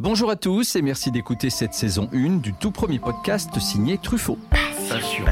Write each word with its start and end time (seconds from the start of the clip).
Bonjour 0.00 0.30
à 0.30 0.36
tous 0.36 0.76
et 0.76 0.82
merci 0.82 1.10
d'écouter 1.10 1.50
cette 1.50 1.74
saison 1.74 2.08
1 2.12 2.36
du 2.36 2.54
tout 2.54 2.70
premier 2.70 3.00
podcast 3.00 3.58
signé 3.58 3.98
Truffaut. 3.98 4.38
Passion, 4.88 5.24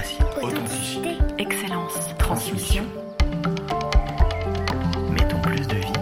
authenticité, 0.43 1.11
excellence, 1.39 1.95
transmission. 2.19 2.83
Mettons 5.13 5.41
plus 5.41 5.69
de 5.69 5.77
vie 5.77 5.93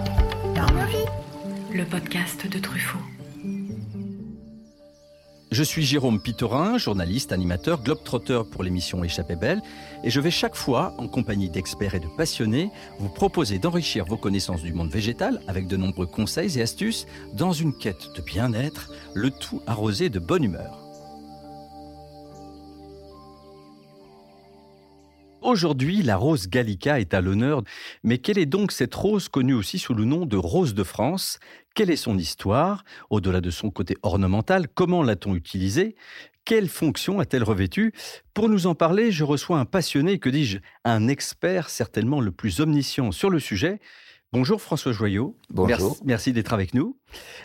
dans 0.56 0.72
nos 0.72 0.86
vies. 0.86 1.74
Le 1.74 1.84
podcast 1.84 2.50
de 2.50 2.58
Truffaut. 2.58 3.00
Je 5.54 5.62
suis 5.62 5.84
Jérôme 5.84 6.20
Pitorin, 6.20 6.78
journaliste, 6.78 7.30
animateur, 7.30 7.80
globetrotter 7.80 8.42
pour 8.50 8.64
l'émission 8.64 9.04
Échappée 9.04 9.36
Belle, 9.36 9.62
et 10.02 10.10
je 10.10 10.18
vais 10.18 10.32
chaque 10.32 10.56
fois, 10.56 10.96
en 10.98 11.06
compagnie 11.06 11.48
d'experts 11.48 11.94
et 11.94 12.00
de 12.00 12.08
passionnés, 12.16 12.72
vous 12.98 13.08
proposer 13.08 13.60
d'enrichir 13.60 14.04
vos 14.04 14.16
connaissances 14.16 14.62
du 14.62 14.72
monde 14.72 14.90
végétal 14.90 15.40
avec 15.46 15.68
de 15.68 15.76
nombreux 15.76 16.06
conseils 16.06 16.58
et 16.58 16.62
astuces 16.62 17.06
dans 17.34 17.52
une 17.52 17.72
quête 17.72 18.08
de 18.16 18.20
bien-être, 18.20 18.90
le 19.14 19.30
tout 19.30 19.62
arrosé 19.68 20.08
de 20.08 20.18
bonne 20.18 20.42
humeur. 20.42 20.84
Aujourd'hui, 25.44 26.02
la 26.02 26.16
rose 26.16 26.48
gallica 26.48 26.98
est 26.98 27.12
à 27.12 27.20
l'honneur. 27.20 27.62
Mais 28.02 28.16
quelle 28.16 28.38
est 28.38 28.46
donc 28.46 28.72
cette 28.72 28.94
rose 28.94 29.28
connue 29.28 29.52
aussi 29.52 29.78
sous 29.78 29.92
le 29.92 30.06
nom 30.06 30.24
de 30.24 30.38
rose 30.38 30.72
de 30.72 30.82
France? 30.82 31.38
Quelle 31.74 31.90
est 31.90 31.96
son 31.96 32.16
histoire 32.18 32.84
Au-delà 33.10 33.40
de 33.40 33.50
son 33.50 33.68
côté 33.68 33.96
ornemental, 34.04 34.68
comment 34.68 35.02
l'a-t-on 35.02 35.34
utilisée 35.34 35.96
quelle 36.46 36.68
fonction 36.68 37.20
a-t-elle 37.20 37.42
revêtue? 37.42 37.94
Pour 38.34 38.50
nous 38.50 38.66
en 38.66 38.74
parler, 38.74 39.10
je 39.10 39.24
reçois 39.24 39.58
un 39.58 39.64
passionné, 39.64 40.18
que 40.18 40.28
dis-je, 40.28 40.58
un 40.84 41.08
expert 41.08 41.70
certainement 41.70 42.20
le 42.20 42.32
plus 42.32 42.60
omniscient 42.60 43.12
sur 43.12 43.30
le 43.30 43.40
sujet. 43.40 43.80
Bonjour 44.34 44.60
François 44.60 44.90
Joyot. 44.90 45.36
Bonjour. 45.48 45.96
Merci, 46.04 46.32
d'être 46.32 46.52
avec 46.52 46.74
nous. 46.74 46.98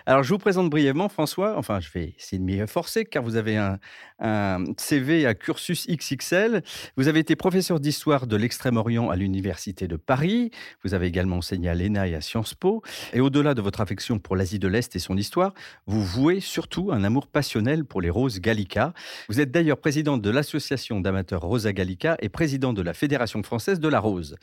Alors 0.07 0.23
je 0.23 0.29
vous 0.34 0.39
présente 0.39 0.71
brièvement 0.71 1.07
François, 1.07 1.55
enfin 1.55 1.79
je 1.79 1.91
vais 1.91 2.15
essayer 2.17 2.39
de 2.39 2.43
m'y 2.43 2.57
forcer 2.67 3.05
car 3.05 3.21
vous 3.21 3.35
avez 3.35 3.57
un, 3.57 4.63
CV 4.75 5.27
à 5.27 5.35
cursus 5.35 5.85
XXL. 5.87 6.63
Vous 6.98 7.07
avez 7.07 7.20
été 7.20 7.35
professeur 7.35 7.79
d'histoire 7.79 8.26
de 8.26 8.35
l'Extrême-Orient 8.35 9.12
à 9.12 9.15
l'Université 9.15 9.87
de 9.87 9.98
Paris. 9.98 10.49
Vous 10.84 10.96
avez 10.96 11.05
également 11.05 11.37
enseigné 11.37 11.70
à 11.70 11.76
l'ENA 11.76 12.07
et 12.07 12.15
à 12.15 12.21
Sciences 12.21 12.55
Po. 12.55 12.81
Et 13.13 13.20
au-delà 13.20 13.53
de 13.53 13.62
votre 13.62 13.81
affection 13.81 14.18
pour 14.18 14.35
l'Asie 14.35 14.57
de 14.57 14.68
l'Est 14.68 14.96
et 14.96 14.99
son 14.99 15.15
histoire, 15.15 15.53
vous 15.85 16.03
vouez 16.03 16.40
surtout 16.40 16.90
un 16.91 17.03
amour 17.03 17.27
passionnel 17.27 17.85
pour 17.85 18.01
les 18.01 18.09
roses 18.09 18.40
gallica. 18.40 18.96
Vous 19.29 19.40
êtes 19.40 19.51
d'ailleurs 19.51 19.77
président 19.77 20.18
de 20.18 20.29
l'association 20.31 21.01
d'amateurs 21.01 21.41
Rosa 21.41 21.71
Gallica 21.71 22.18
et 22.20 22.29
président 22.29 22.74
de 22.74 22.81
la 22.81 22.96
Fédération 22.96 23.43
française 23.43 23.79
de 23.79 23.90
la 23.90 23.99
rose. 23.99 24.37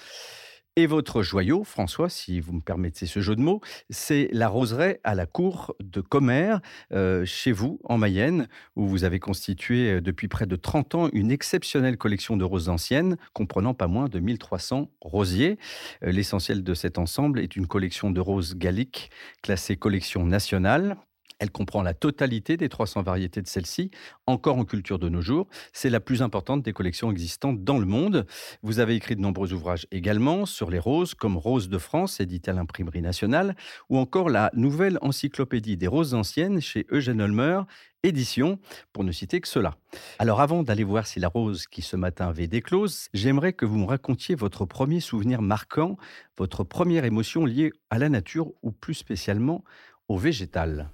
Et 0.78 0.86
votre 0.86 1.22
joyau, 1.22 1.64
François, 1.64 2.10
si 2.10 2.38
vous 2.38 2.52
me 2.52 2.60
permettez 2.60 3.06
ce 3.06 3.20
jeu 3.20 3.34
de 3.34 3.40
mots, 3.40 3.62
c'est 3.88 4.28
la 4.30 4.46
roseraie 4.46 5.00
à 5.04 5.14
la 5.14 5.24
cour 5.24 5.74
de 5.80 6.02
Commère, 6.02 6.60
euh, 6.92 7.24
chez 7.24 7.50
vous, 7.50 7.80
en 7.84 7.96
Mayenne, 7.96 8.46
où 8.76 8.86
vous 8.86 9.04
avez 9.04 9.18
constitué 9.18 9.90
euh, 9.90 10.00
depuis 10.02 10.28
près 10.28 10.44
de 10.44 10.54
30 10.54 10.94
ans 10.94 11.08
une 11.14 11.30
exceptionnelle 11.30 11.96
collection 11.96 12.36
de 12.36 12.44
roses 12.44 12.68
anciennes, 12.68 13.16
comprenant 13.32 13.72
pas 13.72 13.86
moins 13.86 14.10
de 14.10 14.20
1300 14.20 14.90
rosiers. 15.00 15.56
Euh, 16.04 16.12
l'essentiel 16.12 16.62
de 16.62 16.74
cet 16.74 16.98
ensemble 16.98 17.40
est 17.40 17.56
une 17.56 17.66
collection 17.66 18.10
de 18.10 18.20
roses 18.20 18.54
galliques, 18.54 19.10
classée 19.40 19.76
collection 19.76 20.26
nationale, 20.26 20.98
elle 21.38 21.50
comprend 21.50 21.82
la 21.82 21.94
totalité 21.94 22.56
des 22.56 22.68
300 22.68 23.02
variétés 23.02 23.42
de 23.42 23.46
celles-ci, 23.46 23.90
encore 24.26 24.56
en 24.56 24.64
culture 24.64 24.98
de 24.98 25.08
nos 25.08 25.20
jours. 25.20 25.48
C'est 25.72 25.90
la 25.90 26.00
plus 26.00 26.22
importante 26.22 26.62
des 26.62 26.72
collections 26.72 27.10
existantes 27.10 27.62
dans 27.62 27.78
le 27.78 27.86
monde. 27.86 28.26
Vous 28.62 28.78
avez 28.78 28.94
écrit 28.94 29.16
de 29.16 29.20
nombreux 29.20 29.52
ouvrages 29.52 29.86
également 29.90 30.46
sur 30.46 30.70
les 30.70 30.78
roses, 30.78 31.14
comme 31.14 31.36
Roses 31.36 31.68
de 31.68 31.78
France, 31.78 32.20
édité 32.20 32.50
à 32.50 32.54
l'imprimerie 32.54 33.02
nationale, 33.02 33.56
ou 33.90 33.98
encore 33.98 34.30
la 34.30 34.50
nouvelle 34.54 34.98
encyclopédie 35.02 35.76
des 35.76 35.86
roses 35.86 36.14
anciennes 36.14 36.60
chez 36.60 36.86
Eugène 36.90 37.20
Holmer, 37.20 37.62
édition, 38.02 38.58
pour 38.92 39.04
ne 39.04 39.12
citer 39.12 39.40
que 39.40 39.48
cela. 39.48 39.76
Alors 40.18 40.40
avant 40.40 40.62
d'aller 40.62 40.84
voir 40.84 41.06
si 41.06 41.20
la 41.20 41.28
rose 41.28 41.66
qui 41.66 41.82
ce 41.82 41.96
matin 41.96 42.28
avait 42.28 42.46
déclose, 42.46 43.08
j'aimerais 43.12 43.52
que 43.52 43.66
vous 43.66 43.78
me 43.78 43.86
racontiez 43.86 44.34
votre 44.34 44.64
premier 44.64 45.00
souvenir 45.00 45.42
marquant, 45.42 45.96
votre 46.38 46.64
première 46.64 47.04
émotion 47.04 47.44
liée 47.44 47.72
à 47.90 47.98
la 47.98 48.08
nature, 48.08 48.52
ou 48.62 48.70
plus 48.70 48.94
spécialement 48.94 49.64
au 50.08 50.16
végétal. 50.16 50.90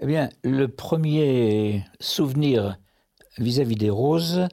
Eh 0.00 0.06
bien, 0.06 0.28
le 0.42 0.66
premier 0.66 1.84
souvenir 2.00 2.78
vis-à-vis 3.38 3.76
des 3.76 3.90
roses, 3.90 4.48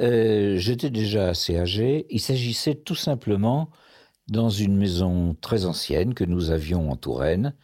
euh, 0.00 0.56
j'étais 0.56 0.90
déjà 0.90 1.28
assez 1.28 1.56
âgé. 1.56 2.06
Il 2.10 2.20
s'agissait 2.20 2.74
tout 2.74 2.96
simplement 2.96 3.70
dans 4.28 4.50
une 4.50 4.76
maison 4.76 5.36
très 5.40 5.66
ancienne 5.66 6.14
que 6.14 6.24
nous 6.24 6.50
avions 6.50 6.90
en 6.90 6.96
Touraine, 6.96 7.54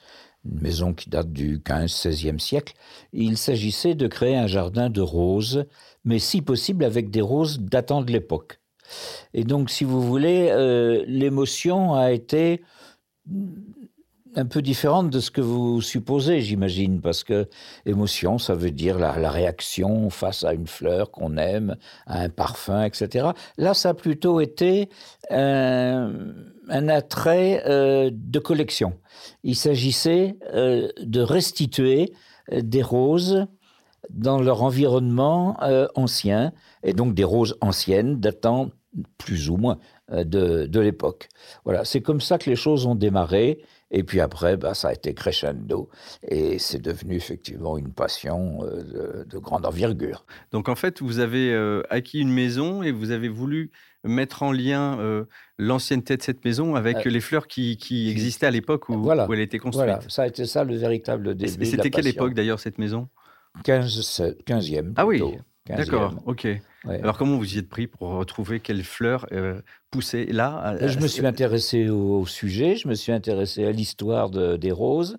une 0.44 0.60
maison 0.60 0.94
qui 0.94 1.10
date 1.10 1.32
du 1.32 1.58
15-16e 1.58 2.38
siècle. 2.38 2.74
Il 3.12 3.36
s'agissait 3.36 3.96
de 3.96 4.06
créer 4.06 4.36
un 4.36 4.46
jardin 4.46 4.88
de 4.88 5.00
roses, 5.00 5.66
mais 6.04 6.20
si 6.20 6.40
possible 6.40 6.84
avec 6.84 7.10
des 7.10 7.20
roses 7.20 7.58
datant 7.58 8.02
de 8.02 8.12
l'époque. 8.12 8.60
Et 9.34 9.42
donc, 9.42 9.70
si 9.70 9.82
vous 9.82 10.02
voulez, 10.02 10.48
euh, 10.50 11.04
l'émotion 11.06 11.94
a 11.94 12.12
été 12.12 12.62
un 14.38 14.46
peu 14.46 14.62
différente 14.62 15.10
de 15.10 15.18
ce 15.18 15.32
que 15.32 15.40
vous 15.40 15.80
supposez, 15.80 16.40
j'imagine, 16.40 17.00
parce 17.00 17.24
que 17.24 17.48
émotion, 17.86 18.38
ça 18.38 18.54
veut 18.54 18.70
dire 18.70 18.96
la, 18.98 19.30
réaction 19.30 20.10
face 20.10 20.44
à 20.44 20.54
une 20.54 20.68
fleur 20.68 21.10
qu'on 21.10 21.36
aime, 21.36 21.76
à 22.06 22.20
un 22.20 22.28
parfum, 22.28 22.84
etc. 22.84 23.30
Là, 23.56 23.74
ça 23.74 23.90
a 23.90 23.94
plutôt 23.94 24.40
été 24.40 24.88
un, 25.30 26.12
attrait 26.68 27.64
euh, 27.66 28.10
de 28.12 28.38
collection. 28.38 28.94
Il 29.42 29.56
s'agissait 29.56 30.36
euh, 30.54 30.88
de 31.00 31.20
restituer 31.20 32.12
euh, 32.52 32.60
des 32.62 32.82
roses 32.82 33.46
dans 34.08 34.40
leur 34.40 34.62
environnement 34.62 35.56
ancien, 35.96 36.52
et 36.82 36.94
donc 36.94 37.12
des 37.12 37.24
roses 37.24 37.56
anciennes 37.60 38.20
datant 38.20 38.70
plus 39.18 39.50
ou 39.50 39.58
moins 39.58 39.78
de, 40.10 40.64
de 40.64 40.80
l'époque. 40.80 41.28
Voilà, 41.64 41.84
c'est 41.84 42.00
comme 42.00 42.22
ça 42.22 42.38
que 42.38 42.48
les 42.48 42.56
choses 42.56 42.86
ont 42.86 42.94
démarré. 42.94 43.60
Et 43.90 44.04
puis 44.04 44.20
après, 44.20 44.56
bah, 44.56 44.74
ça 44.74 44.88
a 44.88 44.92
été 44.92 45.14
crescendo 45.14 45.88
et 46.26 46.58
c'est 46.58 46.80
devenu 46.80 47.16
effectivement 47.16 47.78
une 47.78 47.92
passion 47.92 48.58
euh, 48.62 49.24
de, 49.24 49.38
grande 49.38 49.64
envergure. 49.64 50.26
Donc 50.52 50.68
en 50.68 50.74
fait, 50.74 51.00
vous 51.00 51.20
avez 51.20 51.52
euh, 51.52 51.82
acquis 51.88 52.20
une 52.20 52.32
maison 52.32 52.82
et 52.82 52.92
vous 52.92 53.12
avez 53.12 53.28
voulu 53.28 53.70
mettre 54.04 54.42
en 54.42 54.52
lien 54.52 54.98
euh, 55.00 55.24
l'ancienneté 55.58 56.16
de 56.16 56.22
cette 56.22 56.44
maison 56.44 56.74
avec 56.74 57.04
les 57.04 57.20
fleurs 57.20 57.46
qui, 57.46 57.78
existaient 58.10 58.46
à 58.46 58.50
l'époque 58.50 58.88
où, 58.90 59.10
elle 59.10 59.40
était 59.40 59.58
construite. 59.58 59.86
Voilà, 59.86 60.00
ça 60.08 60.22
a 60.22 60.26
été 60.26 60.44
ça 60.44 60.64
le 60.64 60.76
véritable 60.76 61.34
début. 61.34 61.62
Et 61.62 61.66
c'était 61.66 61.90
quelle 61.90 62.06
époque 62.06 62.34
d'ailleurs 62.34 62.60
cette 62.60 62.78
maison? 62.78 63.08
15, 63.64 64.22
15e. 64.46 64.92
Ah 64.96 65.06
oui, 65.06 65.22
d'accord, 65.68 66.14
ok. 66.26 66.46
Alors, 66.86 67.18
comment 67.18 67.36
vous 67.36 67.54
y 67.54 67.58
êtes 67.58 67.68
pris 67.68 67.86
pour 67.86 68.08
retrouver 68.10 68.60
quelles 68.60 68.84
fleurs 68.84 69.26
euh, 69.32 69.60
poussaient 69.90 70.26
là 70.26 70.76
Je 70.86 70.98
me 71.00 71.08
suis 71.08 71.26
intéressé 71.26 71.88
au, 71.88 72.24
sujet, 72.26 72.76
je 72.76 72.88
me 72.88 72.94
suis 72.94 73.12
intéressé 73.12 73.64
à 73.64 73.72
l'histoire 73.72 74.30
des 74.30 74.72
roses, 74.72 75.16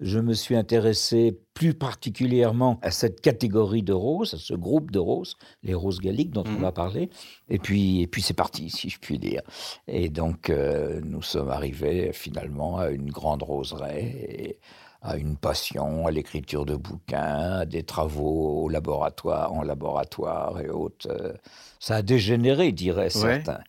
je 0.00 0.18
me 0.18 0.34
suis 0.34 0.56
intéressé 0.56 1.38
plus 1.54 1.74
particulièrement 1.74 2.78
à 2.82 2.90
cette 2.90 3.20
catégorie 3.20 3.82
de 3.82 3.92
roses, 3.92 4.34
à 4.34 4.38
ce 4.38 4.54
groupe 4.54 4.90
de 4.90 4.98
roses, 4.98 5.36
les 5.62 5.74
roses 5.74 6.00
galliques 6.00 6.32
dont 6.32 6.44
on 6.46 6.52
mhm. 6.52 6.62
va 6.62 6.72
parler. 6.72 7.08
Et 7.48 7.58
puis, 7.58 8.02
et 8.02 8.06
puis 8.08 8.20
c'est 8.20 8.34
parti, 8.34 8.68
si 8.68 8.88
je 8.88 8.98
puis 8.98 9.18
dire. 9.18 9.42
Et 9.86 10.08
donc, 10.08 10.50
euh, 10.50 11.00
nous 11.04 11.22
sommes 11.22 11.50
arrivés 11.50 12.10
finalement 12.12 12.78
à 12.78 12.90
une 12.90 13.10
grande 13.10 13.42
roseraie 13.42 14.58
à 15.02 15.16
une 15.16 15.36
passion, 15.36 16.06
à 16.06 16.10
l'écriture 16.10 16.64
de 16.64 16.76
bouquins, 16.76 17.58
à 17.60 17.66
des 17.66 17.82
travaux 17.82 18.62
au 18.62 18.68
laboratoire, 18.68 19.52
en 19.52 19.62
laboratoire 19.62 20.60
et 20.60 20.68
autres. 20.68 21.08
Euh, 21.10 21.32
ça 21.80 21.96
a 21.96 22.02
dégénéré, 22.02 22.70
diraient 22.70 23.10
certains. 23.10 23.60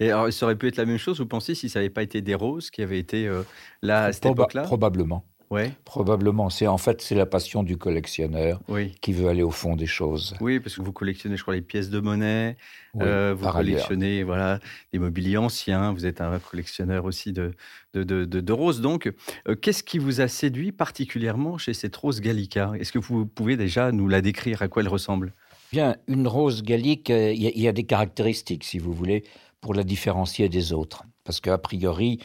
Et 0.00 0.10
alors, 0.10 0.32
ça 0.32 0.46
aurait 0.46 0.56
pu 0.56 0.68
être 0.68 0.78
la 0.78 0.86
même 0.86 0.96
chose, 0.96 1.20
vous 1.20 1.26
pensez, 1.26 1.54
si 1.54 1.68
ça 1.68 1.78
n'avait 1.80 1.90
pas 1.90 2.02
été 2.02 2.22
des 2.22 2.34
roses 2.34 2.70
qui 2.70 2.80
avaient 2.80 2.98
été 2.98 3.26
euh, 3.26 3.42
là 3.82 4.04
à 4.04 4.12
cette 4.12 4.24
époque-là? 4.24 4.62
Probablement. 4.62 5.22
Ouais. 5.50 5.72
Probablement. 5.84 6.48
C'est 6.48 6.68
en 6.68 6.78
fait 6.78 7.02
c'est 7.02 7.16
la 7.16 7.26
passion 7.26 7.64
du 7.64 7.76
collectionneur 7.76 8.60
qui 9.00 9.12
veut 9.12 9.28
aller 9.28 9.42
au 9.42 9.50
fond 9.50 9.74
des 9.74 9.86
choses. 9.86 10.34
Oui, 10.40 10.60
parce 10.60 10.76
que 10.76 10.82
vous 10.82 10.92
collectionnez, 10.92 11.36
je 11.36 11.42
crois, 11.42 11.54
les 11.54 11.60
pièces 11.60 11.90
de 11.90 11.98
monnaie. 11.98 12.56
Euh, 13.00 13.34
vous 13.36 13.48
collectionnez 13.48 14.22
voilà 14.22 14.60
des 14.92 15.00
mobiliers 15.00 15.38
anciens. 15.38 15.92
Vous 15.92 16.06
êtes 16.06 16.20
un 16.20 16.38
collectionneur 16.38 17.04
aussi 17.04 17.32
de 17.32 17.52
de, 17.94 18.04
de, 18.04 18.24
de, 18.24 18.52
roses. 18.52 18.80
Donc, 18.80 19.12
euh, 19.48 19.56
qu'est-ce 19.56 19.82
qui 19.82 19.98
vous 19.98 20.20
a 20.20 20.28
séduit 20.28 20.70
particulièrement 20.70 21.58
chez 21.58 21.74
cette 21.74 21.96
rose 21.96 22.20
gallica? 22.20 22.72
Est-ce 22.78 22.92
que 22.92 23.00
vous 23.00 23.26
pouvez 23.26 23.56
déjà 23.56 23.90
nous 23.90 24.06
la 24.06 24.20
décrire? 24.20 24.62
À 24.62 24.68
quoi 24.68 24.82
elle 24.82 24.88
ressemble? 24.88 25.34
Bien, 25.72 25.96
une 26.08 26.26
rose 26.26 26.62
gallique, 26.62 27.10
euh, 27.10 27.32
il 27.32 27.42
y, 27.42 27.68
a 27.68 27.72
des 27.72 27.84
caractéristiques, 27.84 28.64
si 28.64 28.78
vous 28.78 28.92
voulez, 28.92 29.24
pour 29.60 29.74
la 29.74 29.84
différencier 29.84 30.48
des 30.48 30.72
autres. 30.72 31.04
Parce 31.24 31.40
qu'a 31.40 31.58
priori, 31.58 32.18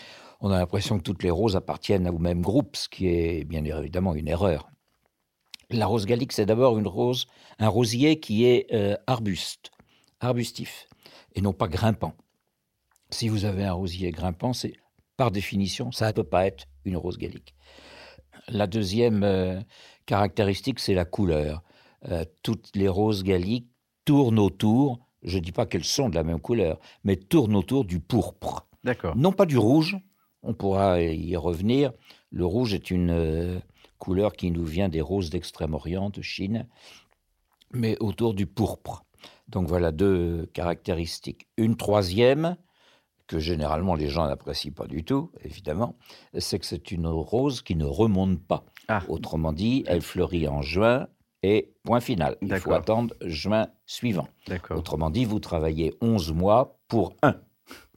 on 0.45 0.51
a 0.51 0.59
l'impression 0.59 0.99
que 0.99 1.03
toutes 1.03 1.23
les 1.23 1.31
roses 1.31 1.55
appartiennent 1.55 2.07
au 2.07 2.19
même 2.19 2.43
groupe, 2.43 2.75
ce 2.75 2.87
qui 2.87 3.07
est 3.07 3.43
bien 3.45 3.65
évidemment 3.65 4.13
une 4.13 4.27
erreur. 4.27 4.69
La 5.71 5.87
rose 5.87 6.05
gallique, 6.05 6.33
c'est 6.33 6.45
d'abord 6.45 6.77
une 6.77 6.85
rose, 6.85 7.25
un 7.57 7.67
rosier 7.67 8.19
qui 8.19 8.45
est 8.45 8.71
euh, 8.71 8.95
arbuste, 9.07 9.71
arbustif, 10.19 10.87
et 11.33 11.41
non 11.41 11.51
pas 11.51 11.67
grimpant. 11.67 12.13
Si 13.09 13.27
vous 13.27 13.45
avez 13.45 13.63
un 13.63 13.73
rosier 13.73 14.11
grimpant, 14.11 14.53
c'est 14.53 14.73
par 15.17 15.31
définition, 15.31 15.91
ça 15.91 16.09
ne 16.09 16.11
peut 16.11 16.23
pas 16.23 16.45
être 16.45 16.67
une 16.83 16.97
rose 16.97 17.17
gallique. 17.17 17.55
La 18.47 18.67
deuxième 18.67 19.23
euh, 19.23 19.59
caractéristique, 20.05 20.79
c'est 20.79 20.93
la 20.93 21.05
couleur. 21.05 21.63
Euh, 22.07 22.23
toutes 22.43 22.69
les 22.75 22.87
roses 22.87 23.23
galliques 23.23 23.71
tournent 24.05 24.37
autour, 24.37 24.99
je 25.23 25.39
ne 25.39 25.43
dis 25.43 25.51
pas 25.51 25.65
qu'elles 25.65 25.85
sont 25.85 26.07
de 26.07 26.15
la 26.15 26.23
même 26.23 26.39
couleur, 26.39 26.79
mais 27.03 27.15
tournent 27.15 27.55
autour 27.55 27.83
du 27.83 27.99
pourpre. 27.99 28.67
D'accord. 28.83 29.15
Non 29.15 29.31
pas 29.31 29.47
du 29.47 29.57
rouge, 29.57 29.97
on 30.45 30.53
pourra 30.53 31.01
y 31.01 31.35
revenir. 31.35 31.91
Le 32.31 32.45
rouge 32.45 32.73
est 32.73 32.91
une 32.91 33.11
euh, 33.11 33.59
couleur 33.97 34.33
qui 34.33 34.51
nous 34.51 34.65
vient 34.65 34.89
des 34.89 35.01
roses 35.01 35.29
d'Extrême-Orient, 35.29 36.09
de 36.09 36.21
Chine, 36.21 36.67
mais 37.71 37.97
autour 37.99 38.33
du 38.33 38.45
pourpre. 38.45 39.03
Donc 39.47 39.67
voilà 39.67 39.91
deux 39.91 40.49
caractéristiques. 40.53 41.47
Une 41.57 41.75
troisième, 41.75 42.57
que 43.27 43.39
généralement 43.39 43.95
les 43.95 44.07
gens 44.07 44.27
n'apprécient 44.27 44.73
pas 44.73 44.87
du 44.87 45.03
tout, 45.03 45.31
évidemment, 45.43 45.95
c'est 46.37 46.59
que 46.59 46.65
c'est 46.65 46.91
une 46.91 47.07
rose 47.07 47.61
qui 47.61 47.75
ne 47.75 47.85
remonte 47.85 48.39
pas. 48.39 48.63
Ah. 48.87 49.01
Autrement 49.07 49.51
dit, 49.51 49.83
elle 49.87 50.01
fleurit 50.01 50.47
en 50.47 50.61
juin 50.61 51.07
et 51.41 51.73
point 51.83 52.01
final. 52.01 52.37
Il 52.41 52.55
faut 52.57 52.73
attendre 52.73 53.15
juin 53.21 53.67
suivant. 53.87 54.27
Autrement 54.69 55.09
dit, 55.09 55.25
vous 55.25 55.39
travaillez 55.39 55.95
11 56.01 56.33
mois 56.33 56.77
pour 56.87 57.15
un 57.23 57.35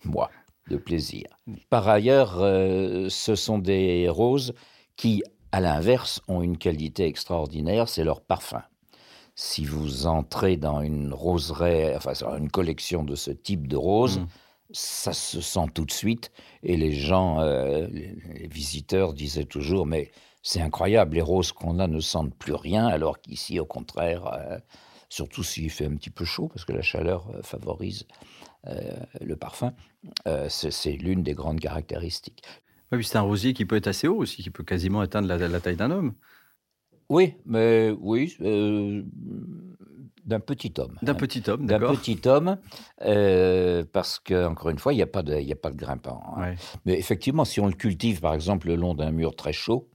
mois 0.04 0.30
de 0.68 0.76
plaisir. 0.76 1.26
Par 1.70 1.88
ailleurs, 1.88 2.38
euh, 2.40 3.08
ce 3.08 3.34
sont 3.34 3.58
des 3.58 4.08
roses 4.08 4.54
qui, 4.96 5.22
à 5.52 5.60
l'inverse, 5.60 6.20
ont 6.28 6.42
une 6.42 6.58
qualité 6.58 7.06
extraordinaire, 7.06 7.88
c'est 7.88 8.04
leur 8.04 8.20
parfum. 8.20 8.62
Si 9.34 9.64
vous 9.64 10.06
entrez 10.06 10.56
dans 10.56 10.80
une 10.80 11.12
roseraie, 11.12 11.94
enfin 11.96 12.12
une 12.36 12.50
collection 12.50 13.04
de 13.04 13.14
ce 13.14 13.30
type 13.30 13.68
de 13.68 13.76
roses, 13.76 14.18
Mm. 14.18 14.26
ça 14.72 15.12
se 15.12 15.40
sent 15.40 15.66
tout 15.74 15.84
de 15.84 15.92
suite. 15.92 16.30
Et 16.62 16.76
les 16.76 16.92
gens, 16.92 17.40
euh, 17.40 17.86
les, 17.88 18.48
visiteurs 18.48 19.12
disaient 19.14 19.44
toujours, 19.44 19.86
mais 19.86 20.10
c'est 20.42 20.60
incroyable, 20.60 21.16
les 21.16 21.22
roses 21.22 21.52
qu'on 21.52 21.78
a 21.78 21.86
ne 21.86 22.00
sentent 22.00 22.34
plus 22.34 22.54
rien, 22.54 22.86
alors 22.86 23.20
qu'ici, 23.20 23.60
au 23.60 23.66
contraire, 23.66 24.26
euh, 24.26 24.58
surtout 25.08 25.42
s'il 25.42 25.70
fait 25.70 25.86
un 25.86 25.96
petit 25.96 26.10
peu 26.10 26.24
chaud, 26.24 26.48
parce 26.48 26.64
que 26.64 26.72
la 26.72 26.82
chaleur 26.82 27.28
euh, 27.34 27.42
favorise 27.42 28.06
le 28.64 29.36
parfum, 29.36 29.72
euh, 30.26 30.48
c'est 30.48 30.92
l'une 30.92 31.22
des 31.22 31.34
grandes 31.34 31.60
caractéristiques. 31.60 32.42
Oui, 32.92 33.04
c'est 33.04 33.18
un 33.18 33.22
rosier 33.22 33.52
qui 33.52 33.64
peut 33.64 33.76
être 33.76 33.86
assez 33.86 34.08
haut 34.08 34.16
aussi, 34.16 34.42
qui 34.42 34.50
peut 34.50 34.64
quasiment 34.64 35.00
atteindre 35.00 35.28
la, 35.28 35.36
la 35.48 35.60
taille 35.60 35.76
d'un 35.76 35.90
homme. 35.90 36.14
Oui, 37.10 37.34
mais 37.46 37.94
oui, 38.00 38.36
euh, 38.42 39.02
d'un 40.24 40.40
petit 40.40 40.72
homme. 40.78 40.98
D'un 41.02 41.14
petit 41.14 41.42
homme, 41.48 41.66
D'un 41.66 41.78
d'accord. 41.78 41.98
petit 41.98 42.20
homme, 42.26 42.58
euh, 43.02 43.84
parce 43.92 44.18
que 44.18 44.46
encore 44.46 44.70
une 44.70 44.78
fois, 44.78 44.92
il 44.92 44.96
n'y 44.96 45.02
a 45.02 45.06
pas 45.06 45.22
de, 45.22 45.36
il 45.38 45.50
a 45.50 45.56
pas 45.56 45.70
de 45.70 45.76
grimpant. 45.76 46.22
hein. 46.36 46.40
Ouais. 46.40 46.54
Mais 46.84 46.98
effectivement, 46.98 47.44
si 47.46 47.60
on 47.60 47.66
le 47.66 47.72
cultive, 47.72 48.20
par 48.20 48.34
exemple, 48.34 48.68
le 48.68 48.76
long 48.76 48.94
d'un 48.94 49.10
mur 49.10 49.34
très 49.36 49.54
chaud 49.54 49.88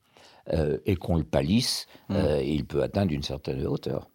euh, 0.54 0.78
et 0.86 0.96
qu'on 0.96 1.18
le 1.18 1.24
palisse, 1.24 1.88
Mm. 2.10 2.16
euh, 2.16 2.42
il 2.44 2.66
peut 2.66 2.84
atteindre 2.84 3.12
une 3.14 3.24
certaine 3.24 3.66
hauteur. 3.66 4.10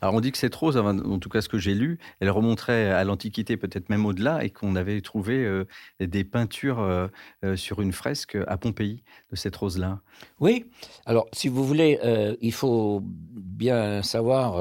Alors 0.00 0.14
on 0.14 0.20
dit 0.20 0.32
que 0.32 0.38
cette 0.38 0.54
rose, 0.54 0.76
en 0.76 1.18
tout 1.18 1.28
cas 1.28 1.40
ce 1.40 1.48
que 1.48 1.58
j'ai 1.58 1.74
lu, 1.74 1.98
elle 2.20 2.30
remonterait 2.30 2.90
à 2.90 3.04
l'Antiquité, 3.04 3.56
peut-être 3.56 3.88
même 3.90 4.06
au-delà, 4.06 4.44
et 4.44 4.50
qu'on 4.50 4.76
avait 4.76 5.00
trouvé 5.00 5.44
euh, 5.44 5.66
des 6.00 6.24
peintures 6.24 6.80
euh, 6.80 7.08
euh, 7.44 7.56
sur 7.56 7.80
une 7.80 7.92
fresque 7.92 8.36
à 8.46 8.56
Pompéi 8.56 9.02
de 9.30 9.36
cette 9.36 9.56
rose-là. 9.56 10.00
Oui. 10.40 10.66
Alors, 11.06 11.26
si 11.32 11.48
vous 11.48 11.64
voulez, 11.64 11.98
euh, 12.04 12.36
il 12.40 12.52
faut 12.52 13.00
bien 13.02 14.02
savoir 14.02 14.58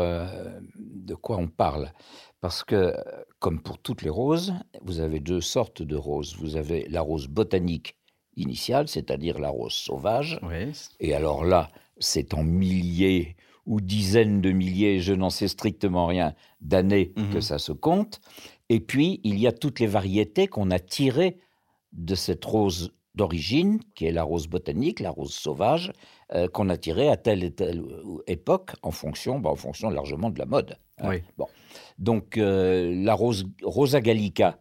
de 0.75 1.15
quoi 1.15 1.37
on 1.37 1.47
parle. 1.47 1.91
Parce 2.41 2.63
que, 2.63 2.93
comme 3.39 3.61
pour 3.61 3.77
toutes 3.77 4.01
les 4.01 4.09
roses, 4.09 4.53
vous 4.81 4.99
avez 4.99 5.19
deux 5.19 5.41
sortes 5.41 5.81
de 5.81 5.95
roses. 5.95 6.35
Vous 6.37 6.57
avez 6.57 6.87
la 6.89 7.01
rose 7.01 7.27
botanique 7.27 7.95
initiale, 8.35 8.87
c'est-à-dire 8.87 9.39
la 9.39 9.49
rose 9.49 9.73
sauvage. 9.73 10.39
Oui. 10.41 10.71
Et 10.99 11.13
alors 11.13 11.45
là, 11.45 11.69
c'est 11.99 12.33
en 12.33 12.43
milliers 12.43 13.35
ou 13.65 13.79
dizaines 13.81 14.41
de 14.41 14.51
milliers, 14.51 14.99
je 14.99 15.13
n'en 15.13 15.29
sais 15.29 15.47
strictement 15.47 16.05
rien, 16.07 16.33
d'années 16.61 17.13
Mhm. 17.15 17.29
que 17.31 17.39
ça 17.41 17.57
se 17.59 17.71
compte. 17.71 18.19
Et 18.69 18.79
puis, 18.79 19.19
il 19.23 19.39
y 19.39 19.47
a 19.47 19.51
toutes 19.51 19.79
les 19.79 19.87
variétés 19.87 20.47
qu'on 20.47 20.71
a 20.71 20.79
tirées 20.79 21.37
de 21.91 22.15
cette 22.15 22.43
rose 22.45 22.91
d'origine, 23.15 23.79
qui 23.95 24.05
est 24.05 24.11
la 24.11 24.23
rose 24.23 24.47
botanique, 24.47 24.99
la 24.99 25.11
rose 25.11 25.33
sauvage, 25.33 25.93
euh, 26.33 26.47
qu'on 26.47 26.69
a 26.69 26.77
tirée 26.77 27.09
à 27.09 27.15
telle 27.17 27.43
et 27.43 27.51
telle 27.51 27.79
euh, 27.81 28.23
époque, 28.27 28.71
en 28.81 28.89
fonction, 28.91 29.39
bah, 29.39 29.51
en 29.51 29.55
fonction 29.55 29.89
largement 29.91 30.29
de 30.31 30.39
la 30.39 30.45
mode. 30.45 30.77
hein. 30.97 31.09
Oui. 31.09 31.17
Bon. 31.37 31.45
Donc, 31.99 32.37
euh, 32.37 32.91
la 32.95 33.13
rose 33.13 33.45
Rosa 33.61 34.01
gallica, 34.01 34.59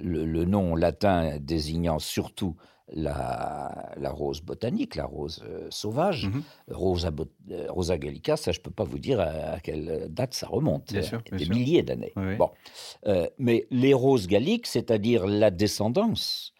le, 0.00 0.24
le 0.26 0.44
nom 0.44 0.74
latin 0.74 1.38
désignant 1.40 2.00
surtout 2.00 2.56
la, 2.92 3.92
la 3.96 4.10
rose 4.10 4.40
botanique, 4.40 4.96
la 4.96 5.04
rose 5.04 5.42
euh, 5.46 5.66
sauvage, 5.70 6.26
Mhm. 6.28 6.42
Rosa, 6.70 7.10
euh, 7.50 7.66
Rosa 7.70 7.98
gallica, 7.98 8.36
ça 8.36 8.52
je 8.52 8.60
peux 8.60 8.70
pas 8.70 8.84
vous 8.84 8.98
dire 8.98 9.20
à, 9.20 9.24
à 9.56 9.60
quelle 9.60 10.06
date 10.10 10.34
ça 10.34 10.46
remonte. 10.46 10.88
Bien 10.92 11.00
euh, 11.00 11.04
sûr, 11.04 11.22
bien 11.22 11.36
des 11.38 11.44
sûr. 11.44 11.54
milliers 11.54 11.82
d'années. 11.82 12.12
Oui. 12.16 12.36
Bon, 12.36 12.50
Euh, 13.06 13.26
mais 13.38 13.66
les 13.70 13.94
roses 13.94 14.26
galliques, 14.26 14.66
c'est-à-dire 14.66 15.26
la 15.26 15.50
descendance 15.50 16.52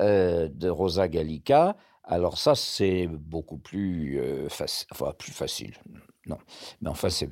de 0.00 0.68
Rosa 0.70 1.06
gallica, 1.08 1.76
alors 2.04 2.38
ça 2.38 2.54
c'est 2.54 3.06
beaucoup 3.06 3.58
plus, 3.58 4.20
faci- 4.48 4.86
enfin, 4.90 5.12
plus 5.18 5.32
facile. 5.32 5.74
Non, 6.26 6.38
mais 6.80 6.88
enfin 6.88 7.08
c'est 7.10 7.28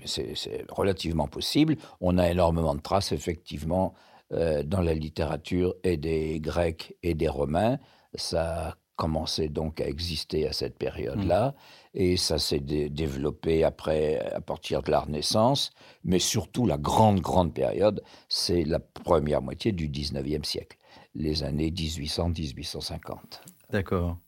relativement 0.68 1.26
possible. 1.28 1.76
On 2.00 2.18
a 2.18 2.28
énormément 2.30 2.74
de 2.74 2.80
traces 2.80 3.12
effectivement 3.12 3.94
dans 4.30 4.80
la 4.82 4.94
littérature 4.94 5.74
et 5.84 5.96
des 5.96 6.38
Grecs 6.40 6.94
et 7.02 7.14
des 7.14 7.28
Romains. 7.28 7.78
Ça 8.14 8.68
a 8.68 8.74
commencé 8.96 9.48
donc 9.48 9.80
à 9.80 9.86
exister 9.88 10.46
à 10.46 10.52
cette 10.52 10.76
période-là 10.76 11.54
et 11.94 12.18
ça 12.18 12.38
s'est 12.38 12.60
dé- 12.60 12.90
développé 12.90 13.64
après 13.64 14.18
à 14.34 14.42
partir 14.42 14.82
de 14.82 14.90
la 14.90 15.00
Renaissance, 15.00 15.70
mais 16.04 16.18
surtout 16.18 16.66
la 16.66 16.76
grande 16.76 17.20
grande 17.20 17.54
période, 17.54 18.02
c'est 18.28 18.62
la 18.62 18.78
première 18.78 19.40
moitié 19.40 19.72
du 19.72 19.88
19e 19.88 20.44
siècle, 20.44 20.76
les 21.14 21.42
années 21.44 21.70
1800-1850. 21.70 23.40
D'accord. 23.70 24.18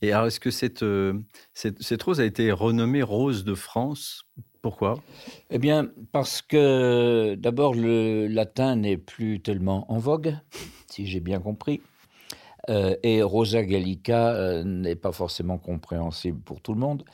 Et 0.00 0.12
alors, 0.12 0.26
est-ce 0.26 0.40
que 0.40 0.50
cette, 0.50 0.82
euh, 0.82 1.14
cette, 1.52 1.82
cette 1.82 2.02
rose 2.02 2.20
a 2.20 2.24
été 2.24 2.50
renommée 2.52 3.02
Rose 3.02 3.44
de 3.44 3.54
France? 3.54 4.24
Pourquoi? 4.62 5.00
Eh 5.50 5.58
bien, 5.58 5.90
parce 6.12 6.40
que 6.40 7.34
d'abord, 7.34 7.74
le 7.74 8.26
latin 8.26 8.76
n'est 8.76 8.96
plus 8.96 9.40
tellement 9.40 9.90
en 9.92 9.98
vogue, 9.98 10.36
si 10.90 11.06
j'ai 11.06 11.20
bien 11.20 11.40
compris. 11.40 11.82
Euh, 12.70 12.96
et 13.02 13.22
Rosa 13.22 13.62
Gallica 13.62 14.34
euh, 14.34 14.64
n'est 14.64 14.96
pas 14.96 15.12
forcément 15.12 15.58
compréhensible 15.58 16.40
pour 16.40 16.60
tout 16.60 16.72
le 16.72 16.80
monde. 16.80 17.04